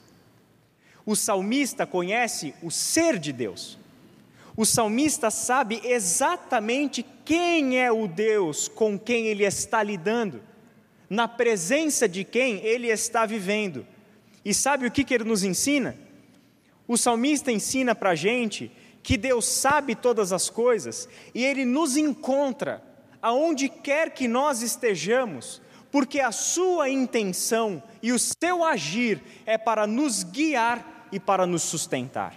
O 1.10 1.16
salmista 1.16 1.88
conhece 1.88 2.54
o 2.62 2.70
ser 2.70 3.18
de 3.18 3.34
Deus. 3.34 3.80
O 4.56 4.64
salmista 4.64 5.32
sabe 5.32 5.82
exatamente 5.84 7.04
quem 7.26 7.80
é 7.80 7.92
o 7.92 8.08
Deus 8.08 8.68
com 8.68 9.00
quem 9.00 9.26
ele 9.26 9.44
está 9.44 9.82
lidando, 9.82 10.40
na 11.10 11.28
presença 11.28 12.08
de 12.08 12.24
quem 12.24 12.58
ele 12.58 12.90
está 12.90 13.26
vivendo. 13.26 13.88
E 14.46 14.54
sabe 14.54 14.86
o 14.86 14.92
que, 14.92 15.04
que 15.04 15.16
ele 15.16 15.24
nos 15.24 15.44
ensina? 15.44 15.98
O 16.88 16.96
salmista 16.96 17.52
ensina 17.52 17.96
para 17.96 18.12
a 18.12 18.16
gente 18.16 18.72
que 19.02 19.18
Deus 19.18 19.46
sabe 19.48 19.96
todas 19.96 20.32
as 20.32 20.48
coisas 20.48 21.10
e 21.34 21.44
ele 21.44 21.66
nos 21.66 21.98
encontra 21.98 22.84
aonde 23.20 23.68
quer 23.68 24.12
que 24.12 24.28
nós 24.28 24.62
estejamos, 24.62 25.60
porque 25.92 26.20
a 26.20 26.32
sua 26.32 26.88
intenção 26.88 27.82
e 28.00 28.12
o 28.12 28.20
seu 28.20 28.64
agir 28.64 29.24
é 29.48 29.58
para 29.58 29.88
nos 29.88 30.22
guiar 30.22 30.99
e 31.12 31.20
para 31.20 31.46
nos 31.46 31.64
sustentar. 31.64 32.36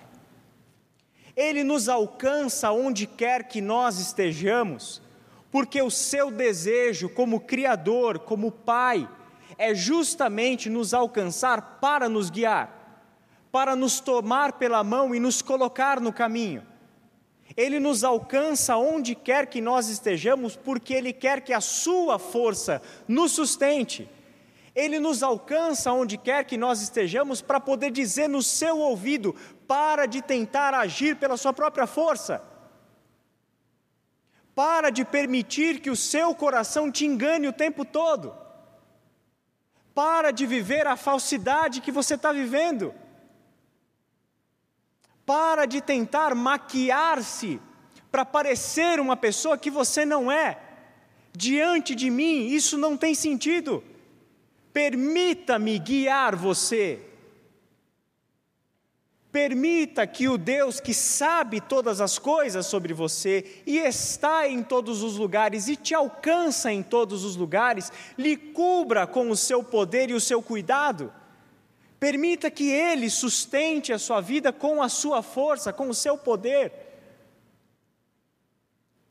Ele 1.37 1.65
nos 1.65 1.89
alcança 1.89 2.71
onde 2.73 3.07
quer 3.07 3.49
que 3.49 3.61
nós 3.61 3.99
estejamos, 3.99 5.01
porque 5.51 5.81
o 5.81 5.91
seu 5.91 6.31
desejo, 6.31 7.09
como 7.09 7.41
Criador, 7.41 8.19
como 8.19 8.51
Pai, 8.51 9.09
é 9.59 9.75
justamente 9.75 10.69
nos 10.69 10.93
alcançar 10.93 11.79
para 11.81 12.09
nos 12.09 12.31
guiar, 12.31 13.07
para 13.51 13.77
nos 13.77 14.01
tomar 14.01 14.55
pela 14.55 14.83
mão 14.83 15.15
e 15.15 15.21
nos 15.21 15.43
colocar 15.43 16.01
no 16.01 16.13
caminho. 16.13 16.67
Ele 17.57 17.79
nos 17.79 18.03
alcança 18.03 18.77
onde 18.77 19.15
quer 19.15 19.47
que 19.47 19.61
nós 19.61 19.89
estejamos, 19.89 20.57
porque 20.57 20.95
Ele 20.95 21.13
quer 21.13 21.43
que 21.43 21.53
a 21.53 21.61
Sua 21.61 22.19
força 22.19 22.81
nos 23.07 23.33
sustente. 23.33 24.09
Ele 24.75 24.99
nos 24.99 25.23
alcança 25.23 25.93
onde 25.93 26.17
quer 26.17 26.45
que 26.45 26.57
nós 26.57 26.81
estejamos 26.81 27.43
para 27.43 27.61
poder 27.61 27.91
dizer 27.91 28.29
no 28.29 28.43
seu 28.43 28.79
ouvido: 28.79 29.35
para 29.67 30.07
de 30.07 30.23
tentar 30.23 30.73
agir 30.75 31.17
pela 31.17 31.37
sua 31.37 31.53
própria 31.53 31.87
força. 31.87 32.43
Para 34.55 34.91
de 34.91 35.05
permitir 35.05 35.81
que 35.81 35.91
o 35.91 35.97
seu 35.97 36.35
coração 36.35 36.91
te 36.91 37.07
engane 37.07 37.49
o 37.49 37.53
tempo 37.53 37.85
todo. 37.85 38.35
Para 39.95 40.31
de 40.31 40.47
viver 40.47 40.87
a 40.87 40.97
falsidade 40.97 41.81
que 41.81 41.93
você 41.93 42.15
está 42.15 42.33
vivendo. 42.33 42.95
Para 45.25 45.67
de 45.67 45.81
tentar 45.81 46.35
maquiar-se 46.35 47.61
para 48.11 48.27
parecer 48.27 49.01
uma 49.01 49.17
pessoa 49.17 49.57
que 49.57 49.71
você 49.71 50.05
não 50.05 50.31
é. 50.31 50.59
Diante 51.33 51.95
de 51.95 52.11
mim, 52.11 52.47
isso 52.49 52.77
não 52.77 52.95
tem 52.95 53.15
sentido. 53.15 53.83
Permita-me 54.73 55.79
guiar 55.79 56.35
você. 56.35 57.01
Permita 59.31 60.07
que 60.07 60.29
o 60.29 60.37
Deus 60.37 60.79
que 60.79 60.93
sabe 60.93 61.61
todas 61.61 62.01
as 62.03 62.19
coisas 62.19 62.67
sobre 62.67 62.93
você 62.93 63.63
e 63.67 63.79
está 63.79 64.47
em 64.47 64.63
todos 64.63 65.03
os 65.03 65.17
lugares 65.17 65.69
e 65.69 65.77
te 65.77 65.95
alcança 65.95 66.71
em 66.71 66.83
todos 66.83 67.25
os 67.25 67.35
lugares, 67.35 67.91
lhe 68.19 68.37
cubra 68.37 69.07
com 69.07 69.31
o 69.31 69.37
seu 69.37 69.65
poder 69.65 70.11
e 70.11 70.15
o 70.15 70.21
seu 70.21 70.43
cuidado. 70.43 71.13
Permita 71.99 72.51
que 72.51 72.71
Ele 72.71 73.09
sustente 73.09 73.91
a 73.93 73.99
sua 73.99 74.21
vida 74.21 74.53
com 74.53 74.83
a 74.83 74.89
sua 74.91 75.23
força, 75.23 75.73
com 75.73 75.89
o 75.89 75.95
seu 75.95 76.19
poder. 76.19 76.73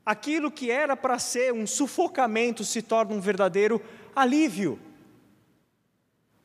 Aquilo 0.06 0.52
que 0.52 0.70
era 0.70 0.96
para 0.96 1.18
ser 1.18 1.52
um 1.52 1.66
sufocamento 1.66 2.64
se 2.64 2.80
torna 2.80 3.14
um 3.14 3.20
verdadeiro 3.20 3.82
alívio 4.14 4.78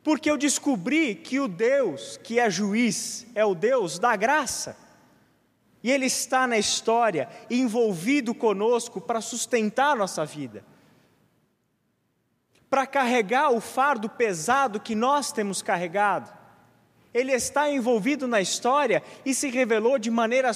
porque 0.07 0.31
eu 0.31 0.37
descobri 0.37 1.15
que 1.15 1.37
o 1.37 1.49
Deus 1.49 2.15
que 2.23 2.39
é 2.39 2.49
juiz 2.49 3.27
é 3.35 3.43
o 3.43 3.53
Deus 3.53 3.99
da 3.99 4.15
graça. 4.15 4.77
E 5.83 5.91
Ele 5.91 6.05
está 6.05 6.47
na 6.47 6.57
história, 6.57 7.27
envolvido 7.49 8.33
conosco 8.33 9.01
para 9.01 9.19
sustentar 9.19 9.97
nossa 9.97 10.25
vida, 10.25 10.63
para 12.69 12.87
carregar 12.87 13.51
o 13.51 13.59
fardo 13.59 14.07
pesado 14.07 14.79
que 14.79 14.95
nós 14.95 15.33
temos 15.33 15.61
carregado. 15.61 16.33
Ele 17.13 17.33
está 17.33 17.69
envolvido 17.69 18.29
na 18.29 18.39
história 18.39 19.03
e 19.25 19.33
se 19.33 19.49
revelou 19.49 19.99
de 19.99 20.09
maneira 20.09 20.51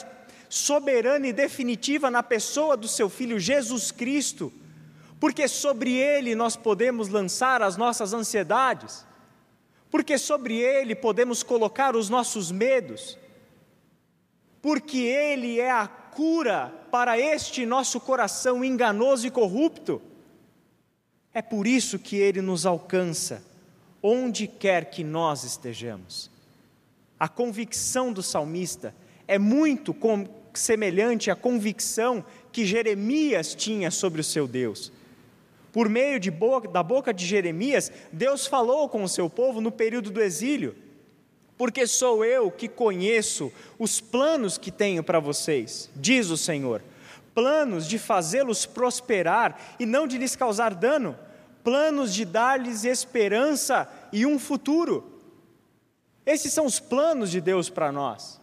soberana 0.47 1.27
e 1.27 1.33
definitiva 1.33 2.09
na 2.09 2.23
pessoa 2.23 2.77
do 2.77 2.87
seu 2.87 3.09
Filho 3.09 3.37
Jesus 3.37 3.91
Cristo, 3.91 4.49
porque 5.19 5.45
sobre 5.49 5.91
Ele 5.93 6.35
nós 6.35 6.55
podemos 6.55 7.09
lançar 7.09 7.61
as 7.61 7.75
nossas 7.75 8.13
ansiedades 8.13 9.10
porque 9.91 10.17
sobre 10.17 10.57
Ele 10.57 10.95
podemos 10.95 11.43
colocar 11.43 11.97
os 11.97 12.09
nossos 12.09 12.49
medos, 12.49 13.17
porque 14.61 14.99
Ele 14.99 15.59
é 15.59 15.69
a 15.69 15.85
cura 15.85 16.73
para 16.89 17.19
este 17.19 17.65
nosso 17.65 17.99
coração 17.99 18.63
enganoso 18.63 19.27
e 19.27 19.31
corrupto. 19.31 20.01
É 21.33 21.41
por 21.41 21.67
isso 21.67 21.99
que 21.99 22.15
Ele 22.15 22.41
nos 22.41 22.65
alcança, 22.65 23.43
onde 24.01 24.47
quer 24.47 24.85
que 24.85 25.03
nós 25.03 25.43
estejamos. 25.43 26.31
A 27.19 27.27
convicção 27.27 28.13
do 28.13 28.23
salmista 28.23 28.95
é 29.27 29.37
muito 29.37 29.95
semelhante 30.53 31.29
à 31.29 31.35
convicção 31.35 32.23
que 32.51 32.65
Jeremias 32.65 33.53
tinha 33.53 33.91
sobre 33.91 34.21
o 34.21 34.23
seu 34.23 34.47
Deus. 34.47 34.91
Por 35.71 35.87
meio 35.87 36.19
boca, 36.29 36.67
da 36.67 36.83
boca 36.83 37.13
de 37.13 37.25
Jeremias, 37.25 37.91
Deus 38.11 38.45
falou 38.45 38.89
com 38.89 39.03
o 39.03 39.09
seu 39.09 39.29
povo 39.29 39.61
no 39.61 39.71
período 39.71 40.11
do 40.11 40.21
exílio. 40.21 40.75
Porque 41.57 41.85
sou 41.87 42.25
eu 42.25 42.51
que 42.51 42.67
conheço 42.67 43.51
os 43.77 44.01
planos 44.01 44.57
que 44.57 44.71
tenho 44.71 45.03
para 45.03 45.19
vocês, 45.19 45.89
diz 45.95 46.29
o 46.29 46.37
Senhor. 46.37 46.81
Planos 47.33 47.87
de 47.87 47.97
fazê-los 47.97 48.65
prosperar 48.65 49.75
e 49.79 49.85
não 49.85 50.07
de 50.07 50.17
lhes 50.17 50.35
causar 50.35 50.73
dano, 50.73 51.17
planos 51.63 52.13
de 52.13 52.25
dar-lhes 52.25 52.83
esperança 52.83 53.87
e 54.11 54.25
um 54.25 54.37
futuro. 54.39 55.21
Esses 56.25 56.51
são 56.51 56.65
os 56.65 56.79
planos 56.79 57.31
de 57.31 57.39
Deus 57.39 57.69
para 57.69 57.91
nós. 57.91 58.40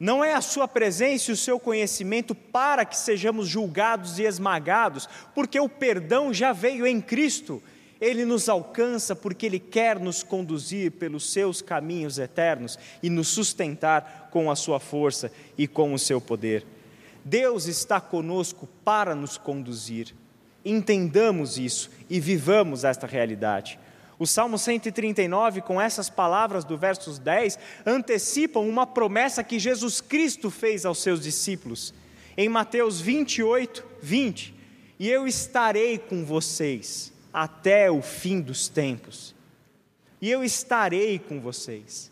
Não 0.00 0.24
é 0.24 0.32
a 0.32 0.40
sua 0.40 0.66
presença 0.66 1.30
e 1.30 1.34
o 1.34 1.36
seu 1.36 1.60
conhecimento 1.60 2.34
para 2.34 2.86
que 2.86 2.96
sejamos 2.96 3.46
julgados 3.46 4.18
e 4.18 4.22
esmagados, 4.22 5.06
porque 5.34 5.60
o 5.60 5.68
perdão 5.68 6.32
já 6.32 6.54
veio 6.54 6.86
em 6.86 7.02
Cristo. 7.02 7.62
Ele 8.00 8.24
nos 8.24 8.48
alcança 8.48 9.14
porque 9.14 9.44
Ele 9.44 9.60
quer 9.60 10.00
nos 10.00 10.22
conduzir 10.22 10.92
pelos 10.92 11.30
seus 11.30 11.60
caminhos 11.60 12.18
eternos 12.18 12.78
e 13.02 13.10
nos 13.10 13.28
sustentar 13.28 14.30
com 14.32 14.50
a 14.50 14.56
sua 14.56 14.80
força 14.80 15.30
e 15.58 15.68
com 15.68 15.92
o 15.92 15.98
seu 15.98 16.18
poder. 16.18 16.64
Deus 17.22 17.66
está 17.66 18.00
conosco 18.00 18.66
para 18.82 19.14
nos 19.14 19.36
conduzir. 19.36 20.14
Entendamos 20.64 21.58
isso 21.58 21.90
e 22.08 22.18
vivamos 22.18 22.84
esta 22.84 23.06
realidade. 23.06 23.78
O 24.20 24.26
Salmo 24.26 24.58
139, 24.58 25.62
com 25.62 25.80
essas 25.80 26.10
palavras 26.10 26.62
do 26.62 26.76
versos 26.76 27.18
10, 27.18 27.58
antecipam 27.86 28.60
uma 28.60 28.86
promessa 28.86 29.42
que 29.42 29.58
Jesus 29.58 30.02
Cristo 30.02 30.50
fez 30.50 30.84
aos 30.84 30.98
seus 30.98 31.22
discípulos. 31.22 31.94
Em 32.36 32.46
Mateus 32.46 33.00
28, 33.00 33.82
20: 34.02 34.54
E 34.98 35.08
eu 35.08 35.26
estarei 35.26 35.96
com 35.96 36.22
vocês 36.22 37.14
até 37.32 37.90
o 37.90 38.02
fim 38.02 38.42
dos 38.42 38.68
tempos. 38.68 39.34
E 40.20 40.30
eu 40.30 40.44
estarei 40.44 41.18
com 41.18 41.40
vocês. 41.40 42.10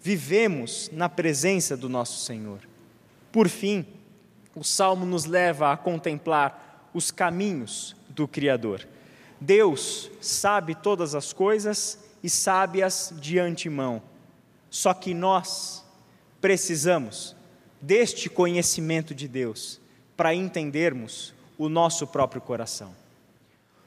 Vivemos 0.00 0.88
na 0.92 1.08
presença 1.08 1.76
do 1.76 1.88
nosso 1.88 2.24
Senhor. 2.24 2.60
Por 3.32 3.48
fim, 3.48 3.84
o 4.54 4.62
salmo 4.62 5.04
nos 5.04 5.24
leva 5.24 5.72
a 5.72 5.76
contemplar 5.76 6.88
os 6.94 7.10
caminhos 7.10 7.96
do 8.08 8.28
Criador. 8.28 8.86
Deus 9.40 10.10
sabe 10.20 10.74
todas 10.74 11.14
as 11.14 11.32
coisas 11.32 11.98
e 12.22 12.28
sabe-as 12.28 13.12
de 13.20 13.38
antemão. 13.38 14.02
Só 14.70 14.92
que 14.92 15.14
nós 15.14 15.84
precisamos 16.40 17.36
deste 17.80 18.28
conhecimento 18.28 19.14
de 19.14 19.28
Deus 19.28 19.80
para 20.16 20.34
entendermos 20.34 21.32
o 21.56 21.68
nosso 21.68 22.06
próprio 22.06 22.40
coração. 22.40 22.94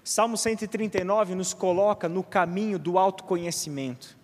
Salmo 0.04 0.38
139 0.38 1.36
nos 1.36 1.54
coloca 1.54 2.10
no 2.10 2.24
caminho 2.24 2.80
do 2.80 2.98
autoconhecimento. 2.98 4.18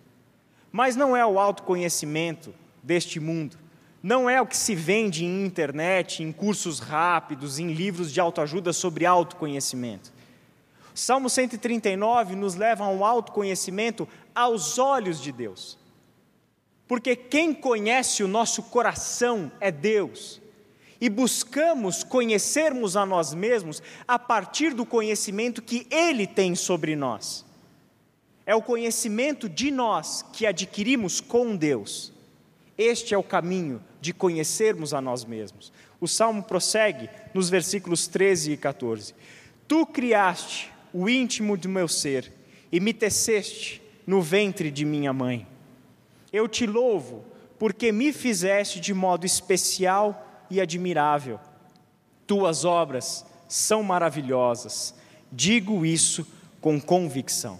Mas 0.72 0.96
não 0.96 1.16
é 1.16 1.24
o 1.24 1.38
autoconhecimento 1.38 2.54
deste 2.82 3.20
mundo, 3.20 3.56
não 4.02 4.28
é 4.28 4.40
o 4.40 4.46
que 4.46 4.56
se 4.56 4.74
vende 4.74 5.24
em 5.24 5.44
internet, 5.44 6.22
em 6.22 6.32
cursos 6.32 6.78
rápidos, 6.78 7.58
em 7.58 7.72
livros 7.72 8.12
de 8.12 8.20
autoajuda 8.20 8.72
sobre 8.72 9.06
autoconhecimento. 9.06 10.12
Salmo 10.98 11.30
139 11.30 12.34
nos 12.34 12.56
leva 12.56 12.84
a 12.84 12.88
um 12.88 13.04
autoconhecimento 13.04 14.08
aos 14.34 14.80
olhos 14.80 15.22
de 15.22 15.30
Deus. 15.30 15.78
Porque 16.88 17.14
quem 17.14 17.54
conhece 17.54 18.24
o 18.24 18.28
nosso 18.28 18.64
coração 18.64 19.52
é 19.60 19.70
Deus. 19.70 20.40
E 21.00 21.08
buscamos 21.08 22.02
conhecermos 22.02 22.96
a 22.96 23.06
nós 23.06 23.32
mesmos 23.32 23.80
a 24.08 24.18
partir 24.18 24.74
do 24.74 24.84
conhecimento 24.84 25.62
que 25.62 25.86
Ele 25.88 26.26
tem 26.26 26.56
sobre 26.56 26.96
nós. 26.96 27.44
É 28.44 28.56
o 28.56 28.62
conhecimento 28.62 29.48
de 29.48 29.70
nós 29.70 30.24
que 30.32 30.46
adquirimos 30.46 31.20
com 31.20 31.54
Deus. 31.54 32.12
Este 32.76 33.14
é 33.14 33.18
o 33.18 33.22
caminho 33.22 33.80
de 34.00 34.12
conhecermos 34.12 34.92
a 34.92 35.00
nós 35.00 35.24
mesmos. 35.24 35.72
O 36.00 36.08
salmo 36.08 36.42
prossegue 36.42 37.08
nos 37.32 37.48
versículos 37.48 38.08
13 38.08 38.50
e 38.50 38.56
14: 38.56 39.14
Tu 39.68 39.86
criaste 39.86 40.76
o 40.92 41.08
íntimo 41.08 41.56
do 41.56 41.68
meu 41.68 41.88
ser 41.88 42.32
e 42.70 42.80
me 42.80 42.92
teceste 42.92 43.82
no 44.06 44.22
ventre 44.22 44.70
de 44.70 44.84
minha 44.84 45.12
mãe. 45.12 45.46
Eu 46.32 46.48
te 46.48 46.66
louvo, 46.66 47.24
porque 47.58 47.92
me 47.92 48.12
fizeste 48.12 48.80
de 48.80 48.94
modo 48.94 49.26
especial 49.26 50.46
e 50.50 50.60
admirável. 50.60 51.40
Tuas 52.26 52.64
obras 52.64 53.24
são 53.48 53.82
maravilhosas, 53.82 54.94
digo 55.32 55.84
isso 55.84 56.26
com 56.60 56.80
convicção. 56.80 57.58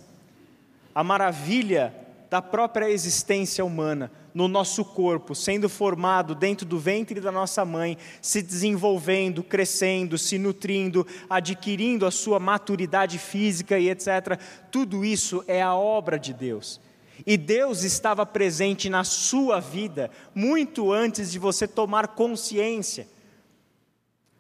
A 0.95 1.03
maravilha 1.03 1.95
da 2.29 2.43
própria 2.43 2.91
existência 2.91 3.65
humana 3.65 4.11
no 4.39 4.47
nosso 4.47 4.85
corpo, 4.85 5.35
sendo 5.35 5.69
formado 5.69 6.33
dentro 6.33 6.65
do 6.65 6.79
ventre 6.79 7.21
da 7.21 7.33
nossa 7.33 7.65
mãe, 7.65 7.99
se 8.23 8.41
desenvolvendo, 8.41 9.43
crescendo, 9.43 10.17
se 10.17 10.39
nutrindo, 10.39 11.05
adquirindo 11.29 12.07
a 12.07 12.11
sua 12.13 12.39
maturidade 12.39 13.19
física 13.19 13.81
e 13.81 13.91
etc. 13.91 14.39
Tudo 14.71 15.05
isso 15.05 15.43
é 15.49 15.61
a 15.61 15.75
obra 15.75 16.21
de 16.21 16.33
Deus. 16.33 16.81
E 17.27 17.37
Deus 17.37 17.83
estava 17.83 18.25
presente 18.25 18.89
na 18.89 19.03
sua 19.03 19.59
vida 19.59 20.09
muito 20.33 20.93
antes 20.93 21.33
de 21.33 21.39
você 21.41 21.67
tomar 21.67 22.07
consciência. 22.07 23.09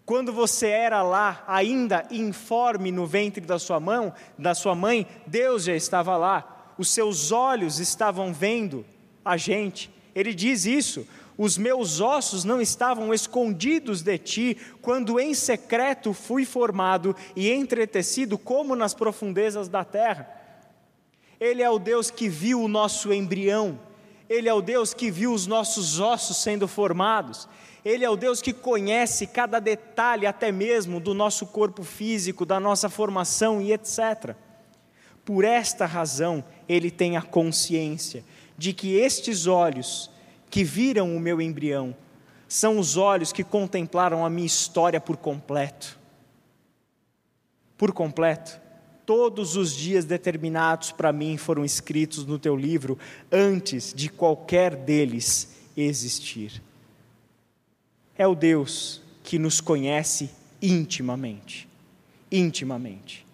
Quando 0.06 0.32
você 0.32 0.68
era 0.68 1.02
lá, 1.02 1.42
ainda 1.44 2.06
informe 2.12 2.92
no 2.92 3.04
ventre 3.04 3.44
da 3.44 3.58
sua 3.58 3.80
mão, 3.80 4.14
da 4.38 4.54
sua 4.54 4.76
mãe, 4.76 5.08
Deus 5.26 5.64
já 5.64 5.74
estava 5.74 6.16
lá. 6.16 6.72
Os 6.78 6.88
seus 6.88 7.32
olhos 7.32 7.80
estavam 7.80 8.32
vendo 8.32 8.86
a 9.24 9.36
gente. 9.36 9.90
Ele 10.14 10.34
diz 10.34 10.64
isso: 10.64 11.06
os 11.38 11.56
meus 11.56 12.00
ossos 12.00 12.42
não 12.42 12.60
estavam 12.60 13.14
escondidos 13.14 14.02
de 14.02 14.18
ti, 14.18 14.56
quando 14.82 15.20
em 15.20 15.32
secreto 15.32 16.12
fui 16.12 16.44
formado 16.44 17.14
e 17.36 17.48
entretecido 17.48 18.36
como 18.36 18.74
nas 18.74 18.92
profundezas 18.92 19.68
da 19.68 19.84
terra. 19.84 20.28
Ele 21.38 21.62
é 21.62 21.70
o 21.70 21.78
Deus 21.78 22.10
que 22.10 22.28
viu 22.28 22.60
o 22.60 22.66
nosso 22.66 23.12
embrião, 23.12 23.78
Ele 24.28 24.48
é 24.48 24.52
o 24.52 24.60
Deus 24.60 24.92
que 24.92 25.12
viu 25.12 25.32
os 25.32 25.46
nossos 25.46 26.00
ossos 26.00 26.38
sendo 26.38 26.66
formados, 26.66 27.48
Ele 27.84 28.04
é 28.04 28.10
o 28.10 28.16
Deus 28.16 28.42
que 28.42 28.52
conhece 28.52 29.24
cada 29.24 29.60
detalhe, 29.60 30.26
até 30.26 30.50
mesmo 30.50 30.98
do 30.98 31.14
nosso 31.14 31.46
corpo 31.46 31.84
físico, 31.84 32.44
da 32.44 32.58
nossa 32.58 32.88
formação 32.88 33.62
e 33.62 33.72
etc. 33.72 34.34
Por 35.24 35.44
esta 35.44 35.86
razão, 35.86 36.44
Ele 36.68 36.90
tem 36.90 37.16
a 37.16 37.22
consciência 37.22 38.24
de 38.58 38.72
que 38.72 38.96
estes 38.96 39.46
olhos 39.46 40.10
que 40.50 40.64
viram 40.64 41.16
o 41.16 41.20
meu 41.20 41.40
embrião 41.40 41.94
são 42.48 42.78
os 42.78 42.96
olhos 42.96 43.32
que 43.32 43.44
contemplaram 43.44 44.26
a 44.26 44.30
minha 44.30 44.46
história 44.46 45.00
por 45.00 45.16
completo. 45.16 45.98
Por 47.76 47.92
completo. 47.92 48.60
Todos 49.06 49.56
os 49.56 49.72
dias 49.72 50.04
determinados 50.04 50.90
para 50.90 51.12
mim 51.12 51.36
foram 51.36 51.64
escritos 51.64 52.26
no 52.26 52.38
teu 52.38 52.56
livro 52.56 52.98
antes 53.30 53.94
de 53.94 54.08
qualquer 54.08 54.74
deles 54.74 55.56
existir. 55.76 56.60
É 58.16 58.26
o 58.26 58.34
Deus 58.34 59.00
que 59.22 59.38
nos 59.38 59.60
conhece 59.60 60.30
intimamente. 60.60 61.68
Intimamente. 62.32 63.24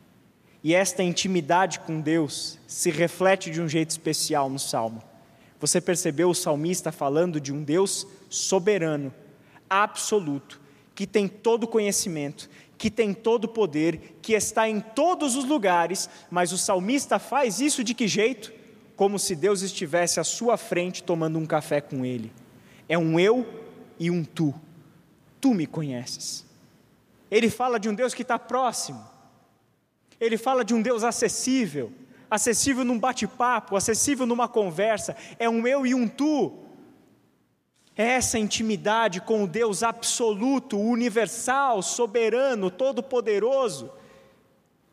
E 0.62 0.74
esta 0.74 1.02
intimidade 1.02 1.80
com 1.80 2.00
Deus 2.00 2.58
se 2.66 2.90
reflete 2.90 3.50
de 3.50 3.60
um 3.60 3.68
jeito 3.68 3.90
especial 3.90 4.50
no 4.50 4.58
Salmo. 4.58 5.02
Você 5.64 5.80
percebeu 5.80 6.28
o 6.28 6.34
salmista 6.34 6.92
falando 6.92 7.40
de 7.40 7.50
um 7.50 7.64
Deus 7.64 8.06
soberano, 8.28 9.10
absoluto, 9.70 10.60
que 10.94 11.06
tem 11.06 11.26
todo 11.26 11.66
conhecimento, 11.66 12.50
que 12.76 12.90
tem 12.90 13.14
todo 13.14 13.48
poder, 13.48 14.18
que 14.20 14.34
está 14.34 14.68
em 14.68 14.78
todos 14.78 15.36
os 15.36 15.46
lugares, 15.46 16.10
mas 16.30 16.52
o 16.52 16.58
salmista 16.58 17.18
faz 17.18 17.60
isso 17.60 17.82
de 17.82 17.94
que 17.94 18.06
jeito? 18.06 18.52
Como 18.94 19.18
se 19.18 19.34
Deus 19.34 19.62
estivesse 19.62 20.20
à 20.20 20.24
sua 20.24 20.58
frente 20.58 21.02
tomando 21.02 21.38
um 21.38 21.46
café 21.46 21.80
com 21.80 22.04
ele. 22.04 22.30
É 22.86 22.98
um 22.98 23.18
eu 23.18 23.48
e 23.98 24.10
um 24.10 24.22
tu. 24.22 24.54
Tu 25.40 25.54
me 25.54 25.66
conheces. 25.66 26.44
Ele 27.30 27.48
fala 27.48 27.80
de 27.80 27.88
um 27.88 27.94
Deus 27.94 28.12
que 28.12 28.20
está 28.20 28.38
próximo. 28.38 29.02
Ele 30.20 30.36
fala 30.36 30.62
de 30.62 30.74
um 30.74 30.82
Deus 30.82 31.02
acessível 31.02 31.90
acessível 32.30 32.84
num 32.84 32.98
bate-papo, 32.98 33.76
acessível 33.76 34.26
numa 34.26 34.48
conversa, 34.48 35.16
é 35.38 35.48
um 35.48 35.66
eu 35.66 35.86
e 35.86 35.94
um 35.94 36.08
tu. 36.08 36.52
É 37.96 38.14
essa 38.14 38.38
intimidade 38.38 39.20
com 39.20 39.44
o 39.44 39.46
Deus 39.46 39.82
absoluto, 39.82 40.78
universal, 40.78 41.80
soberano, 41.80 42.70
todo-poderoso, 42.70 43.90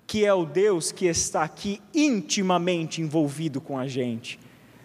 que 0.06 0.24
é 0.24 0.34
o 0.34 0.46
Deus 0.46 0.92
que 0.92 1.06
está 1.08 1.44
aqui 1.44 1.82
intimamente 1.94 3.02
envolvido 3.02 3.60
com 3.60 3.80
a 3.80 3.88
gente, 3.88 4.40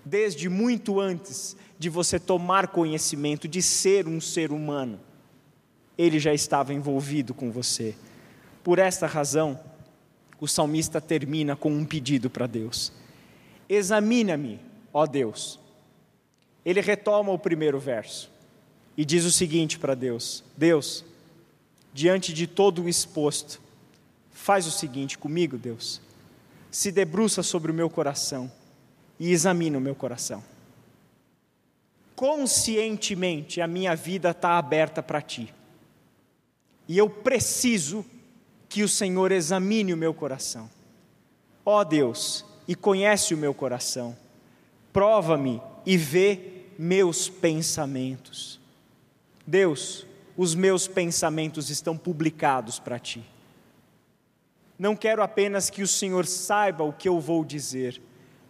desde 0.04 0.48
muito 0.48 0.98
antes 0.98 1.56
de 1.78 1.90
você 1.90 2.18
tomar 2.18 2.68
conhecimento 2.68 3.46
de 3.46 3.60
ser 3.60 4.08
um 4.08 4.20
ser 4.20 4.50
humano. 4.50 4.98
Ele 5.98 6.18
já 6.18 6.32
estava 6.32 6.72
envolvido 6.72 7.34
com 7.34 7.50
você. 7.50 7.94
Por 8.64 8.78
esta 8.78 9.06
razão, 9.06 9.60
o 10.40 10.46
salmista 10.46 11.00
termina 11.00 11.56
com 11.56 11.70
um 11.70 11.84
pedido 11.84 12.28
para 12.28 12.46
Deus: 12.46 12.92
Examina-me, 13.68 14.60
ó 14.92 15.06
Deus. 15.06 15.58
Ele 16.64 16.80
retoma 16.80 17.32
o 17.32 17.38
primeiro 17.38 17.78
verso 17.78 18.30
e 18.96 19.04
diz 19.04 19.24
o 19.24 19.32
seguinte 19.32 19.78
para 19.78 19.94
Deus: 19.94 20.42
Deus, 20.56 21.04
diante 21.92 22.32
de 22.32 22.46
todo 22.46 22.82
o 22.82 22.88
exposto, 22.88 23.60
faz 24.32 24.66
o 24.66 24.70
seguinte 24.70 25.16
comigo, 25.16 25.56
Deus. 25.56 26.00
Se 26.70 26.92
debruça 26.92 27.42
sobre 27.42 27.70
o 27.70 27.74
meu 27.74 27.88
coração 27.88 28.50
e 29.18 29.30
examina 29.30 29.78
o 29.78 29.80
meu 29.80 29.94
coração. 29.94 30.42
conscientemente 32.16 33.60
a 33.60 33.66
minha 33.66 33.94
vida 33.94 34.30
está 34.30 34.58
aberta 34.58 35.02
para 35.02 35.20
Ti. 35.20 35.52
E 36.88 36.96
eu 36.96 37.10
preciso 37.10 38.04
que 38.68 38.82
o 38.82 38.88
Senhor 38.88 39.32
examine 39.32 39.92
o 39.92 39.96
meu 39.96 40.12
coração. 40.12 40.68
Ó 41.64 41.80
oh 41.80 41.84
Deus, 41.84 42.44
e 42.68 42.74
conhece 42.74 43.34
o 43.34 43.38
meu 43.38 43.54
coração, 43.54 44.16
prova-me 44.92 45.60
e 45.84 45.96
vê 45.96 46.64
meus 46.78 47.28
pensamentos. 47.28 48.60
Deus, 49.46 50.06
os 50.36 50.54
meus 50.54 50.86
pensamentos 50.86 51.70
estão 51.70 51.96
publicados 51.96 52.78
para 52.78 52.98
Ti. 52.98 53.24
Não 54.78 54.94
quero 54.94 55.22
apenas 55.22 55.70
que 55.70 55.82
o 55.82 55.88
Senhor 55.88 56.26
saiba 56.26 56.84
o 56.84 56.92
que 56.92 57.08
eu 57.08 57.18
vou 57.18 57.44
dizer, 57.44 58.00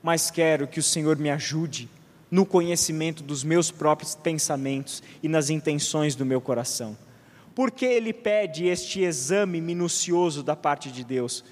mas 0.02 0.30
quero 0.30 0.66
que 0.66 0.80
o 0.80 0.82
Senhor 0.82 1.16
me 1.16 1.30
ajude 1.30 1.88
no 2.30 2.44
conhecimento 2.44 3.22
dos 3.22 3.44
meus 3.44 3.70
próprios 3.70 4.14
pensamentos 4.14 5.02
e 5.22 5.28
nas 5.28 5.50
intenções 5.50 6.16
do 6.16 6.26
meu 6.26 6.40
coração. 6.40 6.96
Por 7.56 7.70
que 7.70 7.86
ele 7.86 8.12
pede 8.12 8.66
este 8.66 9.00
exame 9.00 9.62
minucioso 9.62 10.42
da 10.42 10.54
parte 10.54 10.92
de 10.92 11.02
Deus? 11.02 11.42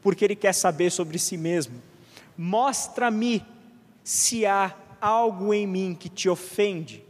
Porque 0.00 0.24
ele 0.24 0.36
quer 0.36 0.54
saber 0.54 0.88
sobre 0.90 1.18
si 1.18 1.36
mesmo. 1.36 1.82
Mostra-me 2.36 3.44
se 4.04 4.46
há 4.46 4.72
algo 5.00 5.52
em 5.52 5.66
mim 5.66 5.96
que 5.98 6.08
te 6.08 6.28
ofende. 6.28 7.04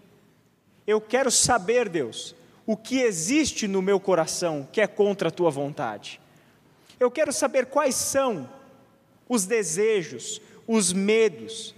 Eu 0.86 0.98
quero 0.98 1.30
saber, 1.30 1.90
Deus, 1.90 2.34
o 2.64 2.74
que 2.74 3.00
existe 3.00 3.68
no 3.68 3.82
meu 3.82 4.00
coração 4.00 4.66
que 4.72 4.80
é 4.80 4.86
contra 4.86 5.28
a 5.28 5.32
tua 5.32 5.50
vontade. 5.50 6.18
Eu 6.98 7.10
quero 7.10 7.34
saber 7.34 7.66
quais 7.66 7.96
são 7.96 8.48
os 9.28 9.44
desejos, 9.44 10.40
os 10.66 10.90
medos, 10.90 11.74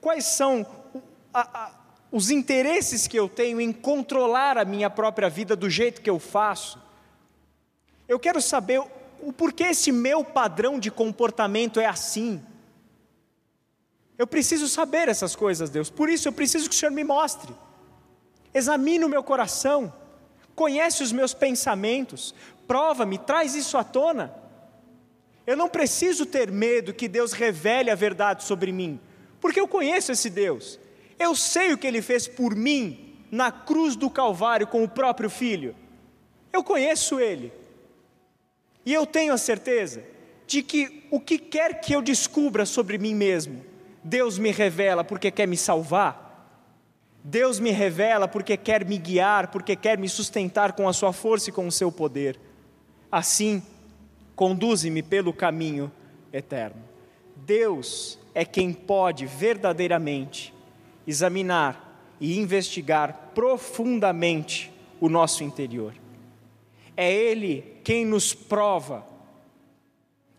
quais 0.00 0.24
são 0.24 0.66
a, 1.34 1.64
a, 1.64 1.72
os 2.14 2.30
interesses 2.30 3.08
que 3.08 3.18
eu 3.18 3.28
tenho 3.28 3.60
em 3.60 3.72
controlar 3.72 4.56
a 4.56 4.64
minha 4.64 4.88
própria 4.88 5.28
vida 5.28 5.56
do 5.56 5.68
jeito 5.68 6.00
que 6.00 6.08
eu 6.08 6.20
faço. 6.20 6.80
Eu 8.06 8.20
quero 8.20 8.40
saber 8.40 8.80
o 9.20 9.32
porquê 9.32 9.64
esse 9.64 9.90
meu 9.90 10.24
padrão 10.24 10.78
de 10.78 10.92
comportamento 10.92 11.80
é 11.80 11.86
assim. 11.86 12.40
Eu 14.16 14.28
preciso 14.28 14.68
saber 14.68 15.08
essas 15.08 15.34
coisas, 15.34 15.70
Deus. 15.70 15.90
Por 15.90 16.08
isso 16.08 16.28
eu 16.28 16.32
preciso 16.32 16.70
que 16.70 16.76
o 16.76 16.78
Senhor 16.78 16.92
me 16.92 17.02
mostre. 17.02 17.52
Examine 18.54 19.04
o 19.04 19.08
meu 19.08 19.24
coração. 19.24 19.92
Conhece 20.54 21.02
os 21.02 21.10
meus 21.10 21.34
pensamentos. 21.34 22.32
Prova-me, 22.64 23.18
traz 23.18 23.56
isso 23.56 23.76
à 23.76 23.82
tona. 23.82 24.32
Eu 25.44 25.56
não 25.56 25.68
preciso 25.68 26.24
ter 26.24 26.48
medo 26.48 26.94
que 26.94 27.08
Deus 27.08 27.32
revele 27.32 27.90
a 27.90 27.96
verdade 27.96 28.44
sobre 28.44 28.70
mim, 28.70 29.00
porque 29.40 29.58
eu 29.58 29.66
conheço 29.66 30.12
esse 30.12 30.30
Deus. 30.30 30.78
Eu 31.18 31.34
sei 31.34 31.72
o 31.72 31.78
que 31.78 31.86
ele 31.86 32.02
fez 32.02 32.26
por 32.26 32.54
mim 32.54 33.16
na 33.30 33.50
cruz 33.50 33.96
do 33.96 34.08
Calvário 34.08 34.66
com 34.66 34.82
o 34.84 34.88
próprio 34.88 35.28
filho. 35.28 35.74
Eu 36.52 36.62
conheço 36.62 37.18
ele. 37.18 37.52
E 38.86 38.92
eu 38.92 39.04
tenho 39.04 39.32
a 39.32 39.38
certeza 39.38 40.04
de 40.46 40.62
que 40.62 41.04
o 41.10 41.18
que 41.18 41.38
quer 41.38 41.80
que 41.80 41.92
eu 41.92 42.00
descubra 42.00 42.64
sobre 42.64 42.98
mim 42.98 43.14
mesmo, 43.14 43.64
Deus 44.04 44.38
me 44.38 44.50
revela 44.50 45.02
porque 45.02 45.30
quer 45.30 45.48
me 45.48 45.56
salvar. 45.56 46.22
Deus 47.24 47.58
me 47.58 47.70
revela 47.70 48.28
porque 48.28 48.56
quer 48.56 48.84
me 48.84 48.98
guiar, 48.98 49.50
porque 49.50 49.74
quer 49.74 49.98
me 49.98 50.08
sustentar 50.08 50.74
com 50.74 50.88
a 50.88 50.92
sua 50.92 51.12
força 51.12 51.50
e 51.50 51.52
com 51.52 51.66
o 51.66 51.72
seu 51.72 51.90
poder. 51.90 52.38
Assim, 53.10 53.62
conduze-me 54.36 55.02
pelo 55.02 55.32
caminho 55.32 55.90
eterno. 56.32 56.82
Deus 57.34 58.18
é 58.32 58.44
quem 58.44 58.72
pode 58.72 59.26
verdadeiramente 59.26 60.53
examinar 61.06 62.14
e 62.20 62.38
investigar 62.38 63.30
profundamente 63.34 64.72
o 65.00 65.08
nosso 65.08 65.44
interior. 65.44 65.94
É 66.96 67.12
Ele 67.12 67.64
quem 67.82 68.04
nos 68.04 68.32
prova, 68.32 69.04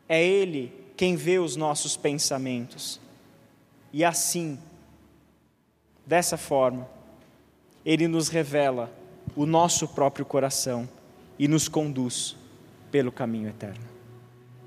é 0.08 0.24
Ele 0.24 0.74
quem 0.96 1.16
vê 1.16 1.40
os 1.40 1.56
nossos 1.56 1.98
pensamentos. 1.98 3.00
E 3.92 4.04
assim, 4.04 4.58
dessa 6.06 6.38
forma, 6.38 6.88
Ele 7.86 8.08
nos 8.08 8.30
revela 8.30 8.92
o 9.36 9.46
nosso 9.46 9.88
próprio 9.88 10.26
coração 10.26 10.88
e 11.38 11.48
nos 11.48 11.68
conduz 11.68 12.36
pelo 12.92 13.12
caminho 13.12 13.50
eterno. 13.50 13.84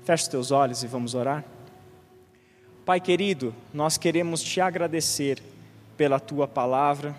Feche 0.03 0.29
teus 0.29 0.51
olhos 0.51 0.83
e 0.83 0.87
vamos 0.87 1.15
orar. 1.15 1.43
Pai 2.85 2.99
querido, 2.99 3.53
nós 3.73 3.97
queremos 3.97 4.41
te 4.41 4.61
agradecer 4.61 5.41
pela 5.99 6.17
tua 6.17 6.47
palavra, 6.47 7.13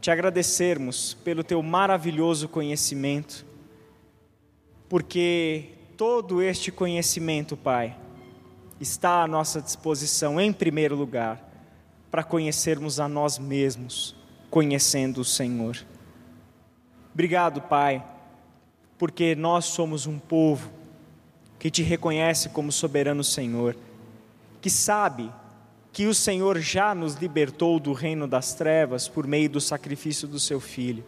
te 0.00 0.12
agradecermos 0.12 1.12
pelo 1.24 1.42
teu 1.42 1.60
maravilhoso 1.60 2.48
conhecimento, 2.48 3.44
porque 4.88 5.70
todo 5.96 6.40
este 6.40 6.70
conhecimento, 6.70 7.56
Pai, 7.56 7.96
está 8.80 9.24
à 9.24 9.26
nossa 9.26 9.60
disposição 9.60 10.40
em 10.40 10.52
primeiro 10.52 10.94
lugar 10.94 11.44
para 12.12 12.22
conhecermos 12.22 13.00
a 13.00 13.08
nós 13.08 13.40
mesmos, 13.40 14.14
conhecendo 14.48 15.22
o 15.22 15.24
Senhor. 15.24 15.76
Obrigado, 17.12 17.60
Pai, 17.60 18.04
porque 18.96 19.34
nós 19.34 19.64
somos 19.64 20.06
um 20.06 20.16
povo 20.16 20.70
que 21.58 21.72
te 21.72 21.82
reconhece 21.82 22.50
como 22.50 22.70
soberano 22.70 23.24
Senhor, 23.24 23.76
que 24.60 24.70
sabe 24.70 25.28
que 25.92 26.06
o 26.06 26.14
Senhor 26.14 26.58
já 26.58 26.94
nos 26.94 27.14
libertou 27.14 27.80
do 27.80 27.92
reino 27.92 28.28
das 28.28 28.54
trevas 28.54 29.08
por 29.08 29.26
meio 29.26 29.50
do 29.50 29.60
sacrifício 29.60 30.28
do 30.28 30.38
seu 30.38 30.60
filho. 30.60 31.04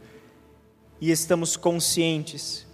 E 1.00 1.10
estamos 1.10 1.56
conscientes 1.56 2.66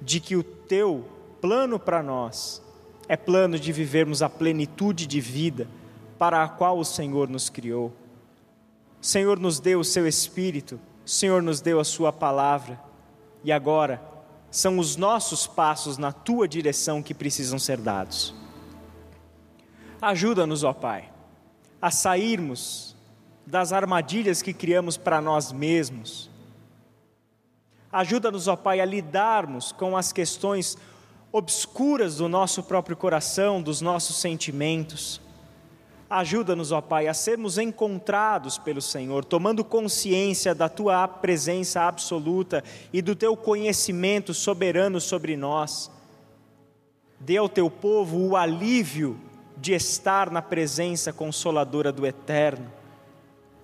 de 0.00 0.20
que 0.20 0.36
o 0.36 0.42
teu 0.42 1.06
plano 1.40 1.78
para 1.78 2.02
nós 2.02 2.62
é 3.08 3.16
plano 3.16 3.58
de 3.58 3.72
vivermos 3.72 4.22
a 4.22 4.28
plenitude 4.28 5.06
de 5.06 5.20
vida 5.20 5.68
para 6.18 6.42
a 6.42 6.48
qual 6.48 6.78
o 6.78 6.84
Senhor 6.84 7.28
nos 7.28 7.50
criou. 7.50 7.92
O 9.00 9.06
Senhor 9.06 9.38
nos 9.38 9.60
deu 9.60 9.80
o 9.80 9.84
seu 9.84 10.06
espírito, 10.06 10.78
o 11.04 11.08
Senhor 11.08 11.42
nos 11.42 11.60
deu 11.60 11.80
a 11.80 11.84
sua 11.84 12.12
palavra, 12.12 12.78
e 13.42 13.50
agora 13.50 14.02
são 14.50 14.78
os 14.78 14.96
nossos 14.96 15.46
passos 15.46 15.96
na 15.96 16.12
tua 16.12 16.46
direção 16.46 17.02
que 17.02 17.14
precisam 17.14 17.58
ser 17.58 17.78
dados. 17.78 18.34
Ajuda-nos, 20.00 20.62
ó 20.64 20.72
Pai 20.72 21.09
a 21.80 21.90
sairmos 21.90 22.94
das 23.46 23.72
armadilhas 23.72 24.42
que 24.42 24.52
criamos 24.52 24.96
para 24.96 25.20
nós 25.20 25.50
mesmos. 25.52 26.30
Ajuda-nos, 27.90 28.46
ó 28.46 28.54
Pai, 28.54 28.80
a 28.80 28.84
lidarmos 28.84 29.72
com 29.72 29.96
as 29.96 30.12
questões 30.12 30.78
obscuras 31.32 32.16
do 32.16 32.28
nosso 32.28 32.62
próprio 32.62 32.96
coração, 32.96 33.60
dos 33.60 33.80
nossos 33.80 34.16
sentimentos. 34.16 35.20
Ajuda-nos, 36.08 36.70
ó 36.70 36.80
Pai, 36.80 37.08
a 37.08 37.14
sermos 37.14 37.58
encontrados 37.58 38.58
pelo 38.58 38.82
Senhor, 38.82 39.24
tomando 39.24 39.64
consciência 39.64 40.54
da 40.54 40.68
Tua 40.68 41.08
presença 41.08 41.82
absoluta 41.82 42.62
e 42.92 43.00
do 43.00 43.16
Teu 43.16 43.36
conhecimento 43.36 44.34
soberano 44.34 45.00
sobre 45.00 45.36
nós. 45.36 45.90
Dê 47.18 47.36
ao 47.36 47.48
Teu 47.48 47.70
povo 47.70 48.18
o 48.18 48.36
alívio 48.36 49.18
de 49.60 49.74
estar 49.74 50.30
na 50.30 50.40
presença 50.40 51.12
consoladora 51.12 51.92
do 51.92 52.06
Eterno. 52.06 52.72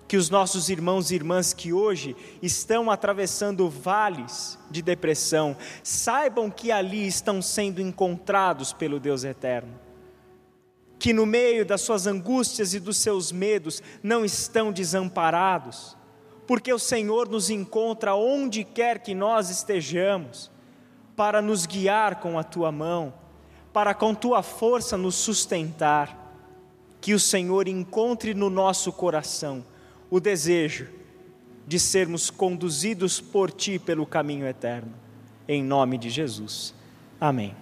Que 0.07 0.15
os 0.15 0.29
nossos 0.29 0.69
irmãos 0.69 1.11
e 1.11 1.15
irmãs 1.15 1.53
que 1.53 1.73
hoje 1.73 2.15
estão 2.41 2.89
atravessando 2.89 3.69
vales 3.69 4.57
de 4.69 4.81
depressão, 4.81 5.57
saibam 5.83 6.49
que 6.49 6.71
ali 6.71 7.05
estão 7.05 7.41
sendo 7.41 7.81
encontrados 7.81 8.71
pelo 8.71 8.99
Deus 8.99 9.23
Eterno. 9.23 9.73
Que 10.99 11.11
no 11.11 11.25
meio 11.25 11.65
das 11.65 11.81
suas 11.81 12.07
angústias 12.07 12.73
e 12.73 12.79
dos 12.79 12.97
seus 12.97 13.31
medos 13.31 13.83
não 14.01 14.23
estão 14.23 14.71
desamparados, 14.71 15.97
porque 16.45 16.71
o 16.71 16.79
Senhor 16.79 17.27
nos 17.27 17.49
encontra 17.49 18.15
onde 18.15 18.63
quer 18.63 18.99
que 18.99 19.13
nós 19.13 19.49
estejamos, 19.49 20.49
para 21.17 21.41
nos 21.41 21.65
guiar 21.65 22.21
com 22.21 22.37
a 22.37 22.43
tua 22.43 22.71
mão 22.71 23.13
para 23.77 23.93
com 23.93 24.15
tua 24.15 24.41
força 24.41 24.97
nos 24.97 25.13
sustentar, 25.13 26.33
que 26.99 27.13
o 27.13 27.19
Senhor 27.19 27.67
encontre 27.67 28.33
no 28.33 28.49
nosso 28.49 28.91
coração 28.91 29.63
o 30.09 30.19
desejo 30.19 30.87
de 31.67 31.77
sermos 31.77 32.31
conduzidos 32.31 33.21
por 33.21 33.51
ti 33.51 33.77
pelo 33.77 34.03
caminho 34.03 34.47
eterno. 34.47 34.95
Em 35.47 35.63
nome 35.63 35.99
de 35.99 36.09
Jesus. 36.09 36.73
Amém. 37.21 37.55